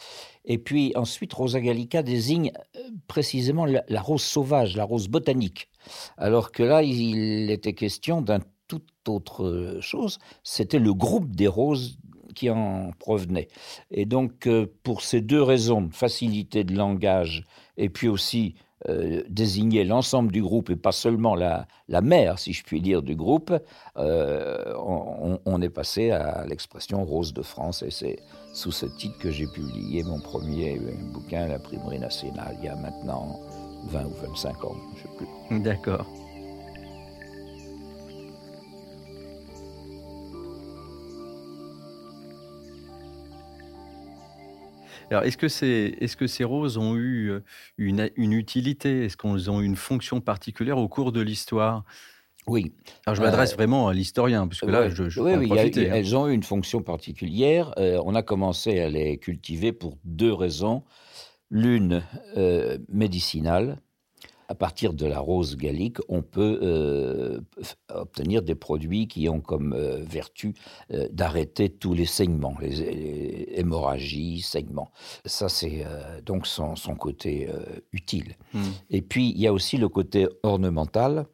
Et 0.45 0.59
puis 0.59 0.93
ensuite, 0.95 1.33
Rosa 1.33 1.61
Gallica 1.61 2.03
désigne 2.03 2.53
euh, 2.77 2.81
précisément 3.09 3.67
la, 3.67 3.83
la 3.89 4.01
rose 4.01 4.23
sauvage, 4.23 4.77
la 4.77 4.85
rose 4.85 5.09
botanique. 5.09 5.69
Alors 6.17 6.53
que 6.53 6.63
là, 6.63 6.83
il 6.83 7.51
était 7.51 7.73
question 7.73 8.23
d'un 8.23 8.41
tout 8.69 8.83
autre 9.09 9.79
chose. 9.81 10.19
C'était 10.45 10.79
le 10.79 10.95
groupe 10.95 11.35
des 11.35 11.49
roses 11.49 11.99
qui 12.41 12.49
en 12.49 12.93
provenait. 12.99 13.49
Et 13.91 14.07
donc, 14.07 14.47
euh, 14.47 14.67
pour 14.83 15.03
ces 15.03 15.21
deux 15.21 15.43
raisons, 15.43 15.91
facilité 15.93 16.65
de 16.65 16.75
langage 16.75 17.45
et 17.77 17.91
puis 17.91 18.09
aussi 18.09 18.55
euh, 18.89 19.23
désigner 19.29 19.85
l'ensemble 19.85 20.33
du 20.33 20.41
groupe 20.41 20.71
et 20.71 20.77
pas 20.77 20.93
seulement 20.93 21.35
la, 21.35 21.67
la 21.89 22.01
mère, 22.01 22.39
si 22.39 22.55
je 22.55 22.65
puis 22.65 22.81
dire, 22.81 23.03
du 23.03 23.15
groupe, 23.15 23.53
euh, 23.99 24.75
on, 25.45 25.61
est 25.61 25.69
passé 25.69 26.13
à 26.13 26.47
l'expression 26.47 27.05
Rose 27.05 27.35
de 27.35 27.43
France 27.43 27.83
et 27.83 27.91
c'est 27.91 28.19
sous 28.55 28.73
ce 28.73 28.87
titre 28.87 29.19
que 29.19 29.31
j'ai 29.31 29.47
publié 29.47 30.03
mon 30.03 30.19
premier 30.19 30.81
bouquin, 31.13 31.47
La 31.47 31.59
Primerie 31.59 31.99
nationale, 31.99 32.57
il 32.61 32.65
y 32.65 32.69
a 32.69 32.77
maintenant 32.77 33.39
20 33.89 34.07
ou 34.07 34.15
25 34.29 34.65
ans, 34.65 34.77
je 34.97 35.03
ne 35.03 35.03
sais 35.03 35.17
plus. 35.19 35.61
D'accord. 35.61 36.07
Alors, 45.11 45.25
est-ce 45.25 45.37
que, 45.37 45.49
ces, 45.49 45.97
est-ce 46.01 46.17
que 46.17 46.27
ces 46.27 46.45
roses 46.45 46.77
ont 46.79 46.95
eu 46.97 47.31
euh, 47.31 47.41
une, 47.79 48.11
une 48.17 48.33
utilité? 48.33 49.05
Est-ce 49.05 49.17
qu'elles 49.17 49.51
ont 49.51 49.61
eu 49.61 49.65
une 49.65 49.77
fonction 49.77 50.21
particulière 50.21 50.79
au 50.79 50.89
cours 50.89 51.13
de 51.13 51.21
l'histoire? 51.21 51.85
Oui, 52.47 52.73
Alors, 53.07 53.17
je 53.17 53.21
Euh, 53.21 53.23
m'adresse 53.23 53.55
vraiment 53.55 53.89
à 53.89 53.95
l'historien, 53.95 54.49
puisque 54.49 54.67
là, 54.67 54.89
Ouais, 54.89 54.91
je, 54.91 55.09
je 55.09 55.21
oui, 55.21 55.35
oui, 55.37 55.59
a- 55.59 55.65
hein. 55.91 55.97
elles 55.97 56.17
ont 56.17 56.29
eu 56.29 56.33
une 56.35 56.43
fonction 56.43 56.83
particulière. 56.83 57.73
Euh, 57.79 58.01
on 58.05 58.15
a 58.15 58.23
commencé 58.23 58.79
à 58.81 58.89
les 58.91 59.19
cultiver 59.19 59.73
pour 59.73 59.99
deux 60.05 60.33
raisons. 60.33 60.85
L'une 61.51 62.05
euh, 62.37 62.79
médicinale. 62.89 63.81
À 64.51 64.55
partir 64.57 64.93
de 64.95 65.07
la 65.07 65.21
rose 65.21 65.57
gallique, 65.57 65.99
on 66.09 66.23
peut 66.23 66.59
euh, 66.63 67.41
obtenir 67.89 68.43
des 68.43 68.57
produits 68.57 69.07
qui 69.07 69.29
ont 69.29 69.41
comme 69.41 69.73
euh, 69.73 70.03
vertu 70.03 70.55
euh, 70.93 71.07
d'arrêter 71.13 71.69
tous 71.69 71.95
les 71.95 72.05
saignements, 72.05 72.57
les, 72.61 72.71
les 72.71 73.49
hémorragies, 73.55 74.41
saignements. 74.41 74.91
Ça, 75.25 75.49
c'est 75.49 75.85
donc 76.27 76.49
son, 76.49 76.75
son 76.75 76.97
côté 76.97 77.49
utile. 77.93 78.35
Hmm. 78.53 78.73
Et 78.91 79.03
puis, 79.03 79.31
il 79.31 79.41
y 79.41 79.47
a 79.47 79.53
aussi 79.53 79.77
le 79.77 79.89
côté 79.89 80.27
ornemental. 80.43 81.27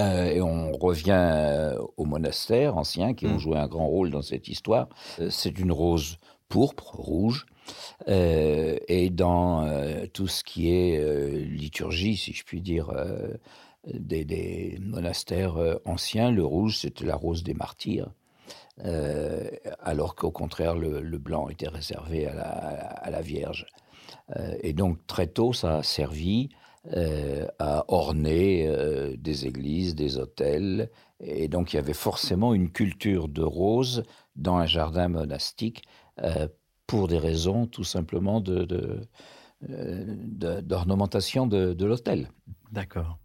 Euh, 0.00 0.24
et 0.26 0.40
on 0.40 0.72
revient 0.72 1.10
euh, 1.12 1.78
aux 1.96 2.06
monastères 2.06 2.76
anciens 2.76 3.12
qui 3.14 3.26
ont 3.26 3.34
Mm. 3.34 3.38
joué 3.38 3.58
un 3.58 3.68
grand 3.68 3.86
rôle 3.86 4.10
dans 4.10 4.22
cette 4.22 4.48
histoire. 4.48 4.88
Euh, 5.18 5.28
c'est 5.30 5.58
une 5.58 5.72
rose 5.72 6.16
pourpre, 6.48 6.94
rouge. 6.96 7.46
Euh, 8.08 8.78
et 8.88 9.10
dans 9.10 9.64
euh, 9.64 10.06
tout 10.12 10.26
ce 10.26 10.42
qui 10.42 10.72
est 10.72 10.98
euh, 10.98 11.38
liturgie, 11.44 12.16
si 12.16 12.32
je 12.32 12.44
puis 12.44 12.60
dire, 12.60 12.92
des, 13.86 14.78
monastères 14.80 15.56
anciens, 15.84 16.30
le 16.30 16.44
rouge, 16.44 16.78
c'était 16.78 17.04
la 17.04 17.16
rose 17.16 17.42
des 17.42 17.54
martyrs. 17.54 18.10
Alors 19.82 20.14
qu'au 20.14 20.30
contraire, 20.30 20.74
le, 20.74 21.18
blanc 21.18 21.48
était 21.48 21.68
réservé 21.68 22.26
à 22.26 23.10
la, 23.10 23.20
Vierge. 23.20 23.66
Et 24.62 24.72
donc, 24.72 25.06
très 25.06 25.26
tôt, 25.26 25.52
ça 25.52 25.78
a 25.78 25.82
servi 25.82 26.48
à 27.58 27.84
orner 27.88 28.70
des 29.18 29.46
églises, 29.46 29.94
des 29.94 30.16
hôtels. 30.16 30.90
Et 31.20 31.48
donc, 31.48 31.72
il 31.72 31.76
y 31.76 31.78
avait 31.78 31.92
forcément 31.92 32.54
une 32.54 32.70
culture 32.70 33.28
de 33.28 33.42
rose 33.42 34.04
dans 34.36 34.56
un 34.56 34.66
jardin 34.66 35.08
monastique 35.08 35.82
pour 36.90 37.06
des 37.06 37.18
raisons 37.18 37.66
tout 37.66 37.84
simplement 37.84 38.40
de, 38.40 38.64
de, 38.64 39.00
euh, 39.70 40.04
de- 40.08 40.60
d'ornementation 40.60 41.46
de, 41.46 41.72
de 41.72 41.86
l'hôtel. 41.86 42.28
D'accord. 42.72 43.18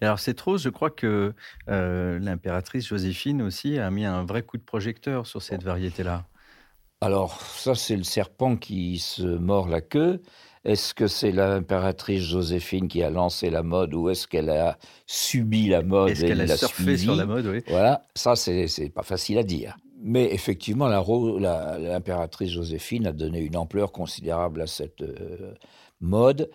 Et 0.00 0.04
alors 0.04 0.18
cette 0.18 0.40
rose, 0.40 0.62
je 0.62 0.68
crois 0.68 0.90
que 0.90 1.32
euh, 1.68 2.18
l'impératrice 2.18 2.88
Joséphine 2.88 3.40
aussi 3.42 3.78
a 3.78 3.88
mis 3.92 4.04
un 4.04 4.24
vrai 4.24 4.42
coup 4.42 4.56
de 4.56 4.64
projecteur 4.64 5.28
sur 5.28 5.42
cette 5.42 5.62
variété-là. 5.62 6.26
Alors, 7.00 7.40
ça, 7.40 7.76
c'est 7.76 7.96
le 7.96 8.02
serpent 8.02 8.56
qui 8.56 8.98
se 8.98 9.22
mord 9.22 9.68
la 9.68 9.80
queue. 9.80 10.20
Est-ce 10.64 10.92
que 10.94 11.06
c'est 11.06 11.30
l'impératrice 11.30 12.22
Joséphine 12.22 12.88
qui 12.88 13.04
a 13.04 13.10
lancé 13.10 13.50
la 13.50 13.62
mode 13.62 13.94
ou 13.94 14.08
est-ce 14.08 14.26
qu'elle 14.26 14.50
a 14.50 14.76
subi 15.06 15.68
la 15.68 15.82
mode 15.82 16.10
Est-ce 16.10 16.24
et 16.24 16.28
qu'elle 16.28 16.40
a 16.50 16.56
surfé 16.56 16.96
sur 16.96 17.14
la 17.14 17.26
mode 17.26 17.46
oui. 17.46 17.62
Voilà, 17.68 18.02
ça, 18.16 18.34
c'est 18.34 18.66
c'est 18.66 18.88
pas 18.88 19.04
facile 19.04 19.38
à 19.38 19.44
dire. 19.44 19.76
Mais 20.00 20.32
effectivement, 20.32 20.86
l'impératrice 20.88 22.50
Joséphine 22.52 23.06
a 23.06 23.12
donné 23.12 23.40
une 23.40 23.56
ampleur 23.56 23.92
considérable 23.92 24.60
à 24.62 24.66
cette 24.66 25.02
euh, 25.02 25.54
mode. 26.00 26.50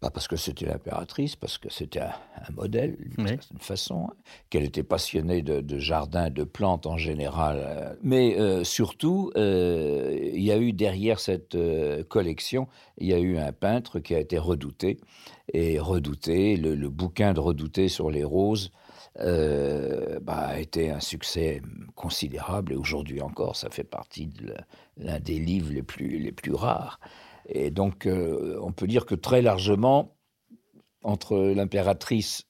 Pas 0.00 0.10
parce 0.10 0.26
que 0.26 0.34
c'était 0.34 0.66
l'impératrice, 0.66 1.36
parce 1.36 1.58
que 1.58 1.70
c'était 1.70 2.00
un, 2.00 2.10
un 2.48 2.52
modèle, 2.56 2.96
d'une 2.98 3.24
Oui. 3.24 3.28
certaine 3.28 3.58
façon, 3.60 4.08
qu'elle 4.50 4.64
était 4.64 4.82
passionnée 4.82 5.42
de, 5.42 5.60
de 5.60 5.78
jardins, 5.78 6.28
de 6.28 6.42
plantes 6.42 6.86
en 6.86 6.96
général. 6.96 7.62
euh. 7.64 7.94
Mais 8.02 8.36
euh, 8.36 8.64
surtout, 8.64 9.30
euh, 9.36 10.18
il 10.34 10.42
y 10.42 10.50
a 10.50 10.58
eu 10.58 10.72
derrière 10.72 11.20
cette 11.20 11.54
euh, 11.54 12.02
collection, 12.02 12.66
il 12.98 13.06
y 13.06 13.14
a 13.14 13.18
eu 13.20 13.38
un 13.38 13.52
peintre 13.52 14.00
qui 14.00 14.12
a 14.16 14.18
été 14.18 14.38
redouté. 14.38 14.98
Et 15.52 15.78
redouté, 15.78 16.56
le, 16.56 16.74
le 16.74 16.88
bouquin 16.88 17.32
de 17.32 17.38
redouté 17.40 17.88
sur 17.88 18.10
les 18.10 18.24
roses 18.24 18.72
euh, 19.20 20.18
bah, 20.20 20.38
a 20.38 20.58
été 20.58 20.90
un 20.90 21.00
succès 21.00 21.60
considérable. 21.94 22.72
Et 22.72 22.76
aujourd'hui 22.76 23.20
encore, 23.20 23.56
ça 23.56 23.70
fait 23.70 23.84
partie 23.84 24.26
de 24.26 24.54
l'un 24.96 25.20
des 25.20 25.38
livres 25.38 25.72
les 25.72 25.82
plus, 25.82 26.18
les 26.18 26.32
plus 26.32 26.54
rares. 26.54 27.00
Et 27.48 27.70
donc, 27.70 28.06
euh, 28.06 28.58
on 28.62 28.72
peut 28.72 28.86
dire 28.86 29.04
que 29.06 29.14
très 29.14 29.42
largement, 29.42 30.16
entre 31.02 31.36
l'impératrice 31.36 32.44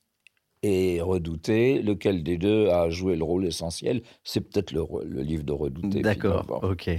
et 0.63 1.01
Redouté, 1.01 1.83
lequel 1.83 2.23
des 2.23 2.39
deux 2.39 2.69
a 2.69 2.91
joué 2.91 3.17
le 3.17 3.25
rôle 3.25 3.47
essentiel 3.47 4.03
C'est 4.23 4.43
peut-être 4.43 4.71
le, 4.73 4.81
re- 4.81 5.03
le 5.05 5.23
livre 5.23 5.43
de 5.43 5.53
Redouté. 5.53 6.03
D'accord, 6.03 6.61
ok. 6.63 6.91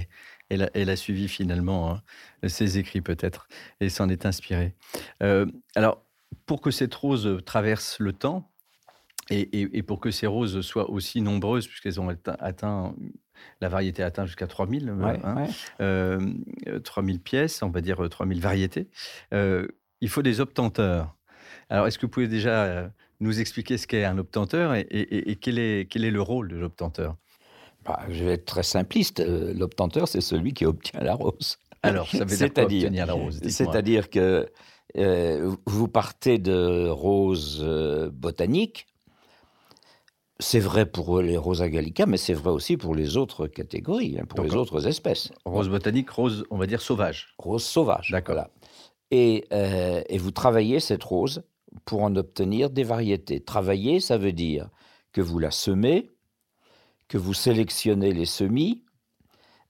Elle 0.50 0.64
a, 0.64 0.70
elle 0.74 0.90
a 0.90 0.96
suivi 0.96 1.28
finalement 1.28 1.90
hein, 1.90 2.02
ses 2.46 2.76
écrits 2.76 3.00
peut-être 3.00 3.48
et 3.80 3.88
s'en 3.88 4.10
est 4.10 4.26
inspirée. 4.26 4.74
Euh, 5.22 5.46
alors, 5.74 6.04
pour 6.44 6.60
que 6.60 6.70
cette 6.70 6.94
rose 6.94 7.38
traverse 7.46 7.98
le 8.00 8.12
temps 8.12 8.50
et, 9.30 9.40
et- 9.60 9.78
et 9.78 9.82
pour 9.82 10.00
que 10.00 10.10
ces 10.10 10.26
roses 10.26 10.60
soient 10.60 10.90
aussi 10.90 11.20
nombreuses, 11.20 11.66
puisqu'elles 11.66 12.00
ont 12.00 12.08
atteint, 12.08 12.36
atteint- 12.40 12.94
la 13.60 13.68
variété 13.68 14.02
atteint 14.02 14.26
jusqu'à 14.26 14.46
3000, 14.46 14.88
euh, 14.88 14.94
Ouais, 14.96 15.20
hein, 15.24 15.36
ouais. 15.36 15.48
euh, 15.80 16.20
euh, 16.68 16.78
3000 16.80 17.20
pièces, 17.20 17.62
on 17.62 17.70
va 17.70 17.80
dire 17.80 18.02
euh, 18.04 18.08
3000 18.08 18.40
variétés, 18.40 18.88
euh, 19.32 19.66
il 20.00 20.08
faut 20.08 20.22
des 20.22 20.40
obtenteurs. 20.40 21.16
Alors, 21.70 21.86
est-ce 21.86 21.98
que 21.98 22.06
vous 22.06 22.10
pouvez 22.10 22.28
déjà 22.28 22.90
nous 23.20 23.40
expliquer 23.40 23.78
ce 23.78 23.86
qu'est 23.86 24.04
un 24.04 24.18
obtenteur 24.18 24.74
et, 24.74 25.38
quel, 25.40 25.58
est, 25.58 25.88
quel 25.90 26.04
est 26.04 26.10
le 26.10 26.20
rôle 26.22 26.48
de 26.48 26.56
l'obtenteur? 26.56 27.16
Bah, 27.84 28.00
je 28.08 28.24
vais 28.24 28.32
être 28.34 28.44
très 28.46 28.62
simpliste. 28.62 29.22
L'obtenteur, 29.26 30.08
c'est 30.08 30.20
celui 30.20 30.52
qui 30.52 30.64
obtient 30.66 31.00
la 31.00 31.14
rose. 31.14 31.58
Alors, 31.82 32.08
ça 32.08 32.24
veut 32.24 32.36
dire 32.36 32.52
quoi 32.52 32.64
obtenir 32.64 33.06
la 33.06 33.12
rose? 33.12 33.40
C'est-à-dire 33.46 34.10
que 34.10 34.48
euh, 34.96 35.54
vous 35.66 35.88
partez 35.88 36.38
de 36.38 36.88
roses 36.88 37.62
botaniques. 38.12 38.86
C'est 40.40 40.58
vrai 40.58 40.84
pour 40.84 41.20
les 41.20 41.36
Rosa 41.36 41.68
gallica, 41.68 42.06
mais 42.06 42.16
c'est 42.16 42.34
vrai 42.34 42.50
aussi 42.50 42.76
pour 42.76 42.94
les 42.94 43.16
autres 43.16 43.46
catégories, 43.46 44.18
hein, 44.18 44.24
pour 44.24 44.42
les 44.42 44.54
autres 44.54 44.86
espèces. 44.88 45.30
Rose 45.44 45.68
botanique, 45.68 46.10
rose, 46.10 46.44
on 46.50 46.58
va 46.58 46.66
dire 46.66 46.80
sauvage. 46.80 47.34
Rose 47.38 47.62
sauvage. 47.62 48.10
D'accord. 48.10 48.34
voilà. 48.34 48.50
Et, 49.12 49.44
euh, 49.52 50.02
et 50.08 50.18
vous 50.18 50.32
travaillez 50.32 50.80
cette 50.80 51.04
rose 51.04 51.44
pour 51.84 52.02
en 52.02 52.16
obtenir 52.16 52.70
des 52.70 52.82
variétés. 52.82 53.40
Travailler, 53.40 54.00
ça 54.00 54.18
veut 54.18 54.32
dire 54.32 54.70
que 55.12 55.20
vous 55.20 55.38
la 55.38 55.52
semez, 55.52 56.10
que 57.06 57.18
vous 57.18 57.34
sélectionnez 57.34 58.12
les 58.12 58.26
semis, 58.26 58.84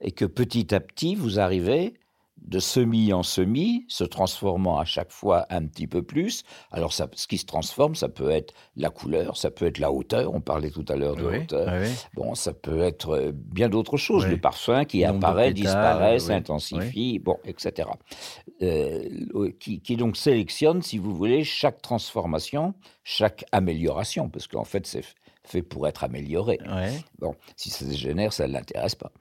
et 0.01 0.11
que 0.11 0.25
petit 0.25 0.73
à 0.73 0.79
petit, 0.79 1.15
vous 1.15 1.39
arrivez 1.39 1.93
de 2.37 2.59
semis 2.59 3.11
en 3.13 3.23
semis, 3.23 3.85
se 3.87 4.03
transformant 4.03 4.77
à 4.77 4.85
chaque 4.85 5.11
fois 5.11 5.45
un 5.49 5.65
petit 5.65 5.87
peu 5.87 6.03
plus. 6.03 6.43
Alors, 6.71 6.93
ça, 6.93 7.07
ce 7.13 7.27
qui 7.27 7.37
se 7.37 7.45
transforme, 7.45 7.95
ça 7.95 8.07
peut 8.09 8.29
être 8.29 8.53
la 8.75 8.89
couleur, 8.89 9.35
ça 9.37 9.49
peut 9.49 9.65
être 9.65 9.79
la 9.79 9.91
hauteur. 9.91 10.33
On 10.33 10.41
parlait 10.41 10.69
tout 10.69 10.85
à 10.89 10.95
l'heure 10.95 11.15
de 11.15 11.25
Oui, 11.25 11.37
hauteur. 11.39 11.67
oui. 11.81 11.89
Bon, 12.13 12.35
ça 12.35 12.53
peut 12.53 12.81
être 12.81 13.09
euh, 13.15 13.31
bien 13.33 13.69
d'autres 13.69 13.97
choses. 13.97 14.27
Le 14.27 14.37
parfum 14.37 14.85
qui 14.85 15.03
apparaît, 15.03 15.53
pétales, 15.53 15.53
disparaît, 15.53 16.19
s'intensifie, 16.19 17.19
bon, 17.19 17.37
etc. 17.45 17.89
Euh, 18.61 19.09
qui, 19.59 19.79
qui 19.81 19.95
donc 19.95 20.15
sélectionne, 20.17 20.81
si 20.81 20.97
vous 20.97 21.15
voulez, 21.15 21.43
chaque 21.43 21.81
transformation, 21.81 22.73
chaque 23.03 23.45
amélioration, 23.51 24.29
parce 24.29 24.47
qu'en 24.47 24.65
fait, 24.65 24.85
c'est 24.85 25.03
fait 25.47 25.61
pour 25.61 25.87
être 25.87 26.03
amélioré. 26.03 26.59
Ouais. 26.67 26.91
Bon, 27.19 27.35
si 27.55 27.69
ça 27.69 27.85
dégénère, 27.85 28.33
ça 28.33 28.47
ne 28.47 28.53
l'intéresse 28.53 28.95
pas. 28.95 29.11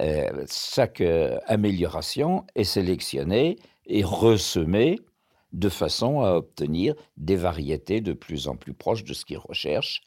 Euh, 0.00 0.44
chaque 0.50 1.00
euh, 1.00 1.38
amélioration 1.46 2.44
est 2.54 2.64
sélectionnée 2.64 3.56
et 3.86 4.02
ressemée 4.04 4.98
de 5.52 5.68
façon 5.70 6.20
à 6.20 6.32
obtenir 6.32 6.94
des 7.16 7.36
variétés 7.36 8.00
de 8.00 8.12
plus 8.12 8.48
en 8.48 8.56
plus 8.56 8.74
proches 8.74 9.04
de 9.04 9.14
ce 9.14 9.24
qu'ils 9.24 9.38
recherchent, 9.38 10.02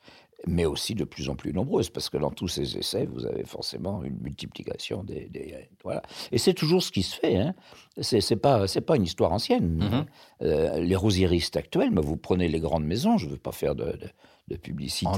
mais 0.47 0.65
aussi 0.65 0.95
de 0.95 1.03
plus 1.03 1.29
en 1.29 1.35
plus 1.35 1.53
nombreuses, 1.53 1.89
parce 1.91 2.09
que 2.09 2.17
dans 2.17 2.31
tous 2.31 2.47
ces 2.47 2.75
essais, 2.77 3.05
vous 3.05 3.25
avez 3.27 3.43
forcément 3.43 4.03
une 4.03 4.17
multiplication 4.21 5.03
des... 5.03 5.29
des- 5.29 5.69
voilà. 5.83 6.01
Et 6.31 6.39
c'est 6.39 6.53
toujours 6.55 6.81
ce 6.81 6.91
qui 6.91 7.03
se 7.03 7.15
fait. 7.15 7.37
Hein. 7.37 7.53
C'est 8.01 8.35
pas, 8.35 8.67
c'est 8.67 8.81
pas 8.81 8.95
une 8.95 9.03
histoire 9.03 9.31
ancienne. 9.33 9.77
Mhm. 9.77 10.05
Euh, 10.43 10.79
les 10.79 10.95
rosieristes 10.95 11.57
actuels, 11.57 11.91
mais 11.91 12.01
vous 12.01 12.17
prenez 12.17 12.47
les 12.47 12.59
grandes 12.59 12.85
maisons, 12.85 13.17
je 13.19 13.27
ne 13.27 13.31
veux 13.31 13.37
pas 13.37 13.51
faire 13.51 13.75
de, 13.75 13.85
de- 13.85 14.09
de 14.48 14.57
publicité. 14.57 15.10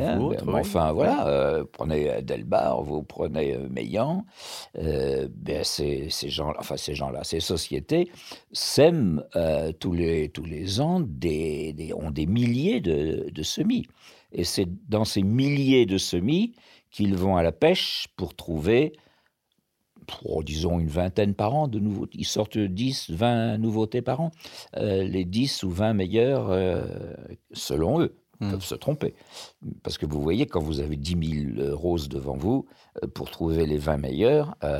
Hein, 0.00 0.18
ou 0.18 0.24
autre, 0.30 0.44
mais 0.46 0.52
oui. 0.54 0.60
Enfin, 0.60 0.92
voilà, 0.92 1.26
euh, 1.28 1.64
prenez 1.70 2.22
Delbar, 2.22 2.82
vous 2.82 3.02
prenez 3.02 3.54
euh, 3.54 3.68
Meillan, 3.68 4.24
euh, 4.78 5.28
ben, 5.34 5.62
ces, 5.64 6.08
ces 6.10 6.30
gens, 6.30 6.52
enfin 6.58 6.76
ces 6.76 6.94
gens-là, 6.94 7.22
ces 7.24 7.40
sociétés 7.40 8.10
sèment 8.52 9.22
euh, 9.36 9.72
tous, 9.72 9.92
les, 9.92 10.28
tous 10.30 10.44
les 10.44 10.80
ans, 10.80 11.00
des, 11.00 11.72
des- 11.74 11.92
ont 11.92 12.10
des 12.10 12.26
milliers 12.26 12.80
de, 12.80 13.28
de 13.30 13.42
semis. 13.42 13.86
Et 14.32 14.44
c'est 14.44 14.68
dans 14.88 15.04
ces 15.04 15.22
milliers 15.22 15.84
de 15.86 15.98
semis 15.98 16.54
qu'ils 16.90 17.14
vont 17.14 17.36
à 17.36 17.42
la 17.42 17.52
pêche 17.52 18.06
pour 18.16 18.34
trouver, 18.34 18.92
pour, 20.06 20.42
disons, 20.44 20.80
une 20.80 20.88
vingtaine 20.88 21.34
par 21.34 21.54
an 21.54 21.68
de 21.68 21.78
nouveaux. 21.78 22.06
Ils 22.14 22.26
sortent 22.26 22.56
10, 22.58 23.10
20 23.10 23.58
nouveautés 23.58 24.00
par 24.00 24.20
an. 24.22 24.30
Euh, 24.76 25.02
les 25.02 25.24
10 25.26 25.62
ou 25.64 25.70
20 25.70 25.92
meilleurs, 25.92 26.48
euh, 26.50 26.86
selon 27.52 28.00
eux, 28.00 28.16
Hmm. 28.40 28.50
peuvent 28.52 28.64
se 28.64 28.74
tromper. 28.76 29.14
Parce 29.82 29.98
que 29.98 30.06
vous 30.06 30.22
voyez, 30.22 30.46
quand 30.46 30.60
vous 30.60 30.78
avez 30.80 30.96
10 30.96 31.54
000 31.56 31.76
roses 31.76 32.08
devant 32.08 32.36
vous, 32.36 32.66
euh, 33.02 33.08
pour 33.08 33.30
trouver 33.30 33.66
les 33.66 33.78
20 33.78 33.96
meilleurs, 33.96 34.54
euh, 34.62 34.78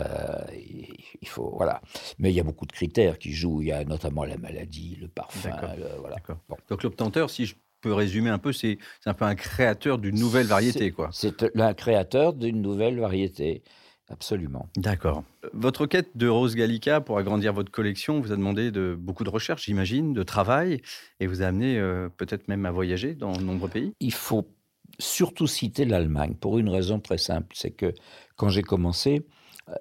il 1.21 1.27
faut. 1.29 1.53
Voilà. 1.57 1.81
Mais 2.19 2.31
il 2.31 2.37
y 2.37 2.41
a 2.41 2.45
beaucoup 2.45 2.67
de 2.67 2.73
critères 2.73 3.19
qui 3.19 3.33
jouent. 3.33 3.61
Il 3.63 3.69
y 3.69 3.73
a 3.73 3.85
notamment 3.85 4.25
la 4.25 4.37
maladie, 4.37 4.97
le 5.01 5.09
parfum. 5.09 5.51
Le- 5.77 5.99
voilà. 6.01 6.17
D'accord. 6.17 6.39
Bon. 6.49 6.57
Donc 6.69 6.83
l'obtenteur, 6.83 7.31
si 7.31 7.47
je 7.47 7.57
peux 7.81 7.93
résumer 7.93 8.31
un 8.31 8.39
peu, 8.39 8.53
c'est 8.53 8.79
un 9.07 9.15
peu 9.15 9.25
un 9.25 9.35
créateur 9.35 9.99
d'une 9.99 10.19
nouvelle 10.19 10.47
variété. 10.47 10.95
C'est 11.13 11.45
un 11.57 11.75
créateur 11.75 12.33
d'une 12.35 12.61
nouvelle 12.63 12.99
variété. 12.99 13.63
Absolument. 14.11 14.69
D'accord. 14.77 15.23
Votre 15.53 15.87
quête 15.87 16.17
de 16.17 16.29
Rose 16.29 16.55
Gallica 16.55 17.01
pour 17.01 17.19
agrandir 17.19 17.53
votre 17.53 17.71
collection 17.71 18.21
vous 18.21 18.33
a 18.33 18.37
demandé 18.37 18.71
de, 18.71 18.97
beaucoup 18.99 19.25
de 19.25 19.29
recherche, 19.29 19.67
j'imagine, 19.67 20.15
de 20.15 20.23
travail, 20.23 20.81
et 21.21 21.27
vous 21.27 21.43
a 21.43 21.47
amené 21.47 21.79
euh, 21.79 22.09
peut-être 22.09 22.49
même 22.49 22.65
à 22.65 22.71
voyager 22.71 23.15
dans 23.15 23.33
de 23.33 23.43
nombreux 23.43 23.69
pays? 23.69 23.93
Il 24.01 24.15
faut 24.15 24.49
surtout 24.99 25.47
citer 25.47 25.85
l'Allemagne 25.85 26.35
pour 26.35 26.59
une 26.59 26.71
raison 26.71 27.01
très 27.01 27.19
simple. 27.19 27.49
C'est 27.55 27.71
que 27.71 27.93
quand 28.37 28.49
j'ai 28.49 28.63
commencé, 28.63 29.27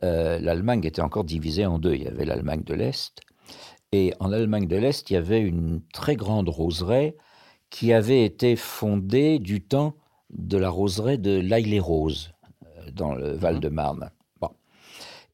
euh, 0.04 0.40
l'Allemagne 0.40 0.84
était 0.84 1.02
encore 1.02 1.24
divisée 1.24 1.66
en 1.66 1.80
deux. 1.80 1.96
Il 1.96 2.04
y 2.04 2.08
avait 2.08 2.26
l'Allemagne 2.26 2.64
de 2.64 2.74
l'Est. 2.74 3.22
Et 3.94 4.14
en 4.20 4.34
Allemagne 4.34 4.68
de 4.68 4.76
l'Est, 4.76 5.10
il 5.10 5.14
y 5.14 5.18
avait 5.18 5.40
une 5.40 5.82
très 5.94 6.18
grande 6.18 6.50
roseraie 6.50 7.16
qui 7.70 7.94
avait 7.94 8.26
été 8.26 8.58
fondée 8.58 9.40
du 9.40 9.62
temps 9.62 9.96
de 10.30 10.58
la 10.58 10.70
roseraie 10.70 11.18
de 11.18 11.40
l'Aille-les-Roses, 11.40 12.34
euh, 12.66 12.92
dans 12.92 13.16
le 13.16 13.32
Val-de-Marne. 13.32 14.12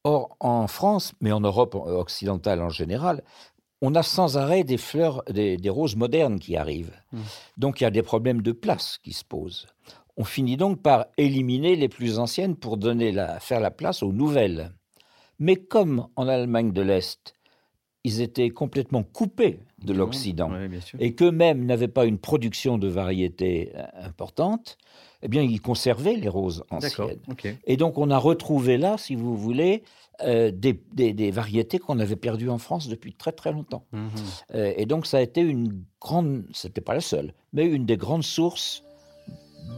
Or, 0.04 0.36
en 0.40 0.66
France, 0.66 1.14
mais 1.20 1.32
en 1.32 1.40
Europe 1.40 1.74
occidentale 1.74 2.60
en 2.60 2.68
général, 2.68 3.22
on 3.80 3.94
a 3.94 4.02
sans 4.02 4.36
arrêt 4.36 4.64
des 4.64 4.76
fleurs, 4.76 5.22
des, 5.30 5.56
des 5.56 5.70
roses 5.70 5.96
modernes 5.96 6.38
qui 6.38 6.56
arrivent. 6.56 6.94
Mm. 7.12 7.20
Donc 7.56 7.80
il 7.80 7.84
y 7.84 7.86
a 7.86 7.90
des 7.90 8.02
problèmes 8.02 8.42
de 8.42 8.52
place 8.52 8.98
qui 9.02 9.12
se 9.12 9.24
posent. 9.24 9.66
On 10.16 10.24
finit 10.24 10.56
donc 10.56 10.80
par 10.80 11.06
éliminer 11.18 11.74
les 11.74 11.88
plus 11.88 12.18
anciennes 12.18 12.56
pour 12.56 12.76
donner 12.76 13.12
la, 13.12 13.40
faire 13.40 13.60
la 13.60 13.70
place 13.70 14.02
aux 14.02 14.12
nouvelles. 14.12 14.72
Mais 15.38 15.56
comme 15.56 16.06
en 16.16 16.28
Allemagne 16.28 16.72
de 16.72 16.82
l'Est, 16.82 17.34
ils 18.04 18.20
étaient 18.20 18.50
complètement 18.50 19.02
coupés 19.02 19.60
de 19.84 19.92
l'Occident, 19.92 20.50
ouais, 20.50 20.68
et 20.98 21.14
qu'eux-mêmes 21.14 21.64
n'avaient 21.66 21.88
pas 21.88 22.04
une 22.06 22.18
production 22.18 22.78
de 22.78 22.88
variétés 22.88 23.72
euh, 23.76 23.82
importante, 24.04 24.78
eh 25.22 25.28
bien, 25.28 25.42
ils 25.42 25.60
conservaient 25.60 26.16
les 26.16 26.28
roses 26.28 26.64
anciennes. 26.70 27.18
Ok. 27.30 27.46
Et 27.66 27.76
donc, 27.76 27.98
on 27.98 28.10
a 28.10 28.18
retrouvé 28.18 28.76
là, 28.78 28.96
si 28.98 29.14
vous 29.14 29.36
voulez, 29.36 29.82
euh, 30.22 30.50
des, 30.52 30.78
des- 30.92 31.12
des 31.12 31.30
variétés 31.30 31.78
qu'on 31.78 31.98
avait 31.98 32.14
perdues 32.16 32.50
en 32.50 32.58
France 32.58 32.88
depuis 32.88 33.12
très 33.14 33.32
très 33.32 33.50
longtemps. 33.52 33.84
Mhm. 33.92 34.10
Euh, 34.54 34.72
et 34.76 34.86
donc, 34.86 35.06
ça 35.06 35.18
a 35.18 35.20
été 35.22 35.40
une 35.40 35.82
grande, 36.00 36.44
c'était 36.52 36.80
pas 36.82 36.94
la 36.94 37.00
seule, 37.00 37.32
mais 37.52 37.64
une 37.66 37.84
des 37.86 37.96
grandes 37.96 38.22
sources 38.22 38.82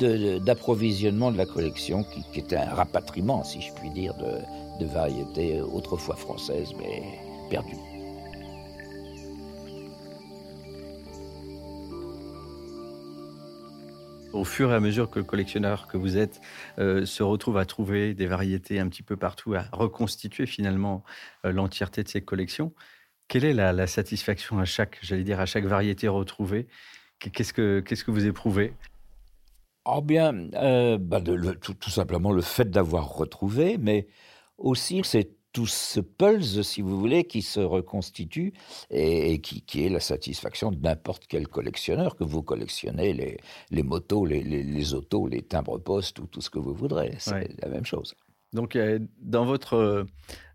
de- 0.00 0.38
d'approvisionnement 0.38 1.30
de, 1.32 1.38
la 1.38 1.46
collection, 1.46 2.02
qui, 2.04 2.22
qui 2.32 2.40
était 2.40 2.56
un 2.56 2.74
rapatriement, 2.74 3.44
si 3.44 3.60
je 3.62 3.72
puis 3.74 3.90
dire, 3.90 4.14
de, 4.14 4.84
de 4.84 4.90
variétés 4.90 5.60
autrefois 5.60 6.16
françaises, 6.16 6.70
mais 6.78 7.02
perdues. 7.50 7.76
Au 14.36 14.44
fur 14.44 14.70
et 14.70 14.74
à 14.74 14.80
mesure 14.80 15.08
que 15.08 15.18
le 15.18 15.24
collectionneur 15.24 15.88
que 15.88 15.96
vous 15.96 16.18
êtes 16.18 16.42
euh, 16.78 17.06
se 17.06 17.22
retrouve 17.22 17.56
à 17.56 17.64
trouver 17.64 18.12
des 18.12 18.26
variétés 18.26 18.78
un 18.78 18.88
petit 18.88 19.02
peu 19.02 19.16
partout, 19.16 19.54
à 19.54 19.64
reconstituer 19.72 20.44
finalement 20.44 21.04
euh, 21.46 21.52
l'entièreté 21.52 22.02
de 22.02 22.08
ses 22.08 22.20
collections, 22.20 22.74
quelle 23.28 23.44
est 23.44 23.54
la, 23.54 23.86
satisfaction 23.86 24.58
à 24.58 24.66
chaque, 24.66 24.98
j'allais 25.00 25.24
dire, 25.24 25.40
à 25.40 25.46
chaque 25.46 25.64
variété 25.64 26.06
retrouvée? 26.06 26.66
Qu'est-ce 27.18 27.54
que, 27.54 27.80
qu'est-ce 27.80 28.04
que 28.04 28.10
vous 28.10 28.26
éprouvez? 28.26 28.74
Oh 29.86 30.02
bien, 30.02 30.50
euh, 30.54 30.98
bah, 31.00 31.22
tout, 31.22 31.74
tout 31.74 31.90
simplement 31.90 32.30
le 32.30 32.42
fait 32.42 32.70
d'avoir 32.70 33.08
retrouvé, 33.14 33.78
mais 33.78 34.06
aussi 34.58 35.00
c'est 35.02 35.30
tout 35.56 35.66
ce 35.66 36.00
pulse, 36.00 36.60
si 36.60 36.82
vous 36.82 37.00
voulez, 37.00 37.24
qui 37.24 37.40
se 37.40 37.60
reconstitue 37.60 38.52
et, 38.90 39.32
et 39.32 39.40
qui, 39.40 39.62
qui 39.62 39.86
est 39.86 39.88
la 39.88 40.00
satisfaction 40.00 40.70
de 40.70 40.76
n'importe 40.78 41.24
quel 41.26 41.48
collectionneur, 41.48 42.14
que 42.14 42.24
vous 42.24 42.42
collectionnez 42.42 43.14
les, 43.14 43.38
les 43.70 43.82
motos, 43.82 44.26
les, 44.26 44.42
les, 44.42 44.62
les 44.62 44.92
autos, 44.92 45.26
les 45.26 45.40
timbres-poste 45.40 46.18
ou 46.18 46.26
tout 46.26 46.42
ce 46.42 46.50
que 46.50 46.58
vous 46.58 46.74
voudrez. 46.74 47.14
C'est 47.18 47.32
Ouais. 47.32 47.48
la 47.62 47.68
même 47.70 47.86
chose. 47.86 48.14
Donc, 48.52 48.76
euh, 48.76 48.98
dans 49.18 49.46
votre 49.46 50.04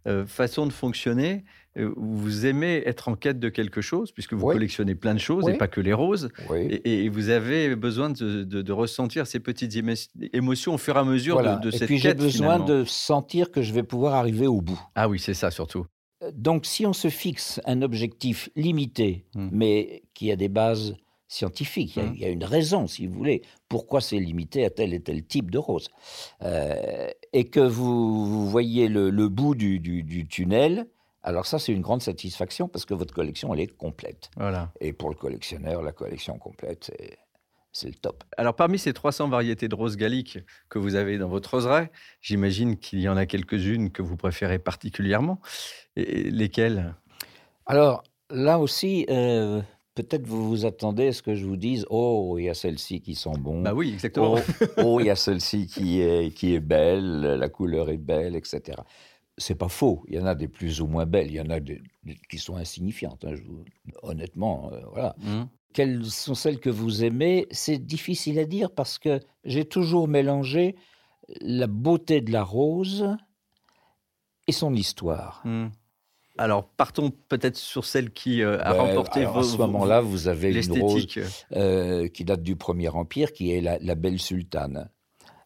euh, 0.07 0.25
façon 0.27 0.67
de 0.67 0.71
fonctionner, 0.71 1.43
vous 1.75 2.45
aimez 2.45 2.83
être 2.85 3.07
en 3.07 3.15
quête 3.15 3.39
de 3.39 3.49
quelque 3.49 3.81
chose, 3.81 4.11
puisque 4.11 4.33
vous 4.33 4.45
Oui. 4.47 4.53
collectionnez 4.55 4.95
plein 4.95 5.13
de 5.13 5.19
choses 5.19 5.47
et 5.47 5.53
pas 5.57 5.67
que 5.67 5.79
les 5.81 5.93
roses. 5.93 6.29
Oui. 6.49 6.59
Et, 6.69 7.05
et 7.05 7.09
vous 7.09 7.29
avez 7.29 7.75
besoin 7.75 8.09
de, 8.09 8.43
de- 8.43 8.61
de 8.61 8.71
ressentir 8.71 9.25
ces 9.25 9.39
petites 9.39 9.71
émo- 9.73 10.09
émotions 10.33 10.73
au 10.73 10.77
fur 10.77 10.95
et 10.97 10.99
à 10.99 11.03
mesure 11.05 11.35
Voilà. 11.35 11.55
de, 11.55 11.69
de 11.69 11.75
et 11.75 11.77
cette 11.77 11.87
puis 11.87 11.97
j'ai 11.97 12.13
besoin 12.13 12.55
finalement. 12.57 12.65
de 12.65 12.83
sentir 12.85 13.51
que 13.51 13.61
je 13.61 13.73
vais 13.73 13.83
pouvoir 13.83 14.15
arriver 14.15 14.47
au 14.47 14.61
bout. 14.61 14.81
Ah 14.95 15.07
oui, 15.07 15.17
c'est 15.19 15.33
ça 15.33 15.49
surtout. 15.51 15.85
Euh, 16.23 16.31
Donc, 16.35 16.65
si 16.65 16.85
on 16.85 16.93
se 16.93 17.07
fixe 17.09 17.61
un 17.65 17.81
objectif 17.81 18.49
limité, 18.55 19.25
Hmm. 19.33 19.47
mais 19.51 20.03
qui 20.13 20.29
a 20.31 20.35
des 20.35 20.49
bases 20.49 20.95
scientifiques, 21.29 21.95
il 21.95 21.99
y 22.03 22.05
a- 22.05 22.09
Hmm. 22.09 22.13
il 22.15 22.21
y, 22.21 22.25
a 22.25 22.29
une 22.29 22.43
raison, 22.43 22.87
si 22.87 23.07
vous 23.07 23.13
voulez, 23.13 23.41
pourquoi 23.69 24.01
c'est 24.01 24.19
limité 24.19 24.65
à 24.65 24.69
tel 24.69 24.93
et 24.93 24.99
tel 24.99 25.23
type 25.23 25.49
de 25.49 25.57
rose, 25.57 25.87
euh, 26.43 27.07
et 27.31 27.45
que 27.45 27.61
vous, 27.61 28.25
vous 28.27 28.49
voyez 28.49 28.89
le, 28.89 29.09
le 29.09 29.29
bout 29.29 29.55
du, 29.55 29.79
du- 29.79 30.03
du 30.03 30.27
tunnel, 30.27 30.87
alors 31.23 31.45
ça, 31.45 31.59
c'est 31.59 31.71
une 31.71 31.81
grande 31.81 32.01
satisfaction 32.01 32.67
parce 32.67 32.85
que 32.85 32.93
votre 32.93 33.13
collection, 33.13 33.53
elle 33.53 33.59
est 33.61 33.67
complète. 33.77 34.29
Voilà. 34.37 34.71
Et 34.79 34.91
pour 34.93 35.09
le 35.09 35.15
collectionneur, 35.15 35.81
la 35.81 35.91
collection 35.91 36.37
complète, 36.37 36.85
c'est- 36.85 37.17
le 37.87 37.93
top. 37.93 38.23
Alors, 38.35 38.53
parmi 38.55 38.77
ces 38.77 38.91
300 38.91 39.29
variétés 39.29 39.69
de 39.69 39.75
roses 39.75 39.95
galliques 39.95 40.39
que 40.67 40.77
vous 40.77 40.95
avez 40.95 41.17
dans 41.17 41.29
votre 41.29 41.51
roseraie, 41.51 41.89
j'imagine 42.21 42.75
qu'il 42.77 42.99
y 42.99 43.07
en 43.07 43.15
a 43.15 43.25
quelques-unes 43.25 43.91
que 43.91 44.01
vous 44.01 44.17
préférez 44.17 44.59
particulièrement. 44.59 45.39
Et 45.95 46.29
lesquelles? 46.31 46.95
Alors 47.65 48.03
là 48.29 48.59
aussi, 48.59 49.05
euh, 49.09 49.61
peut-être 49.95 50.27
vous 50.27 50.49
vous 50.49 50.65
attendez 50.65 51.07
à 51.07 51.13
ce 51.13 51.21
que 51.21 51.33
je 51.35 51.45
vous 51.45 51.55
dise, 51.55 51.85
oh, 51.89 52.35
il 52.37 52.45
y 52.45 52.49
a 52.49 52.53
celles-ci 52.53 52.99
qui 52.99 53.15
sont 53.15 53.33
bons. 53.33 53.61
Bah 53.61 53.73
oui, 53.73 53.93
exactement. 53.93 54.35
Oh, 54.37 54.65
oh, 54.83 54.99
il 54.99 55.05
y 55.05 55.09
a 55.09 55.15
celle-ci 55.15 55.67
qui 55.67 56.01
est, 56.01 56.35
qui 56.35 56.53
est 56.55 56.59
belle, 56.59 57.21
la 57.21 57.47
couleur 57.49 57.89
est 57.89 57.97
belle, 57.97 58.35
etc. 58.35 58.79
C'est 59.41 59.55
pas 59.55 59.67
faux. 59.67 60.03
Il 60.07 60.15
y 60.15 60.19
en 60.19 60.25
a 60.25 60.35
des 60.35 60.47
plus 60.47 60.79
ou 60.81 60.87
moins 60.87 61.05
belles. 61.05 61.27
Il 61.27 61.35
y 61.35 61.41
en 61.41 61.49
a 61.49 61.59
des, 61.59 61.81
des 62.03 62.15
qui 62.29 62.37
sont 62.37 62.55
insignifiantes. 62.55 63.25
hein, 63.25 63.33
je 63.35 63.41
honnêtement, 64.03 64.69
euh, 64.71 64.79
voilà. 64.93 65.15
Mhm. 65.19 65.47
Quelles 65.73 66.05
sont 66.05 66.35
celles 66.35 66.59
que 66.59 66.69
vous 66.69 67.03
aimez? 67.03 67.47
C'est 67.51 67.77
difficile 67.79 68.37
à 68.39 68.45
dire 68.45 68.71
parce 68.71 68.99
que 68.99 69.19
j'ai 69.45 69.65
toujours 69.65 70.07
mélangé 70.07 70.75
la 71.41 71.67
beauté 71.67 72.21
de 72.21 72.31
la 72.31 72.43
rose 72.43 73.07
et 74.47 74.51
son 74.51 74.73
histoire. 74.75 75.41
Mhm. 75.45 75.71
Alors, 76.37 76.65
partons 76.69 77.11
peut-être 77.29 77.57
sur 77.57 77.85
celle 77.85 78.11
qui 78.11 78.41
euh, 78.41 78.57
a 78.63 78.73
Ben, 78.73 78.79
remporté 78.81 79.25
vos- 79.25 79.39
à 79.39 79.43
ce 79.43 79.57
moment-là, 79.57 80.01
vous 80.01 80.27
avez 80.27 80.51
une 80.53 80.81
rose 80.81 81.05
euh, 81.53 82.07
qui 82.07 82.23
date 82.25 82.41
du 82.41 82.55
Premier 82.55 82.87
Empire, 82.89 83.31
qui 83.33 83.51
est 83.51 83.61
la, 83.61 83.77
la 83.79 83.95
Belle 83.95 84.19
Sultane. 84.19 84.89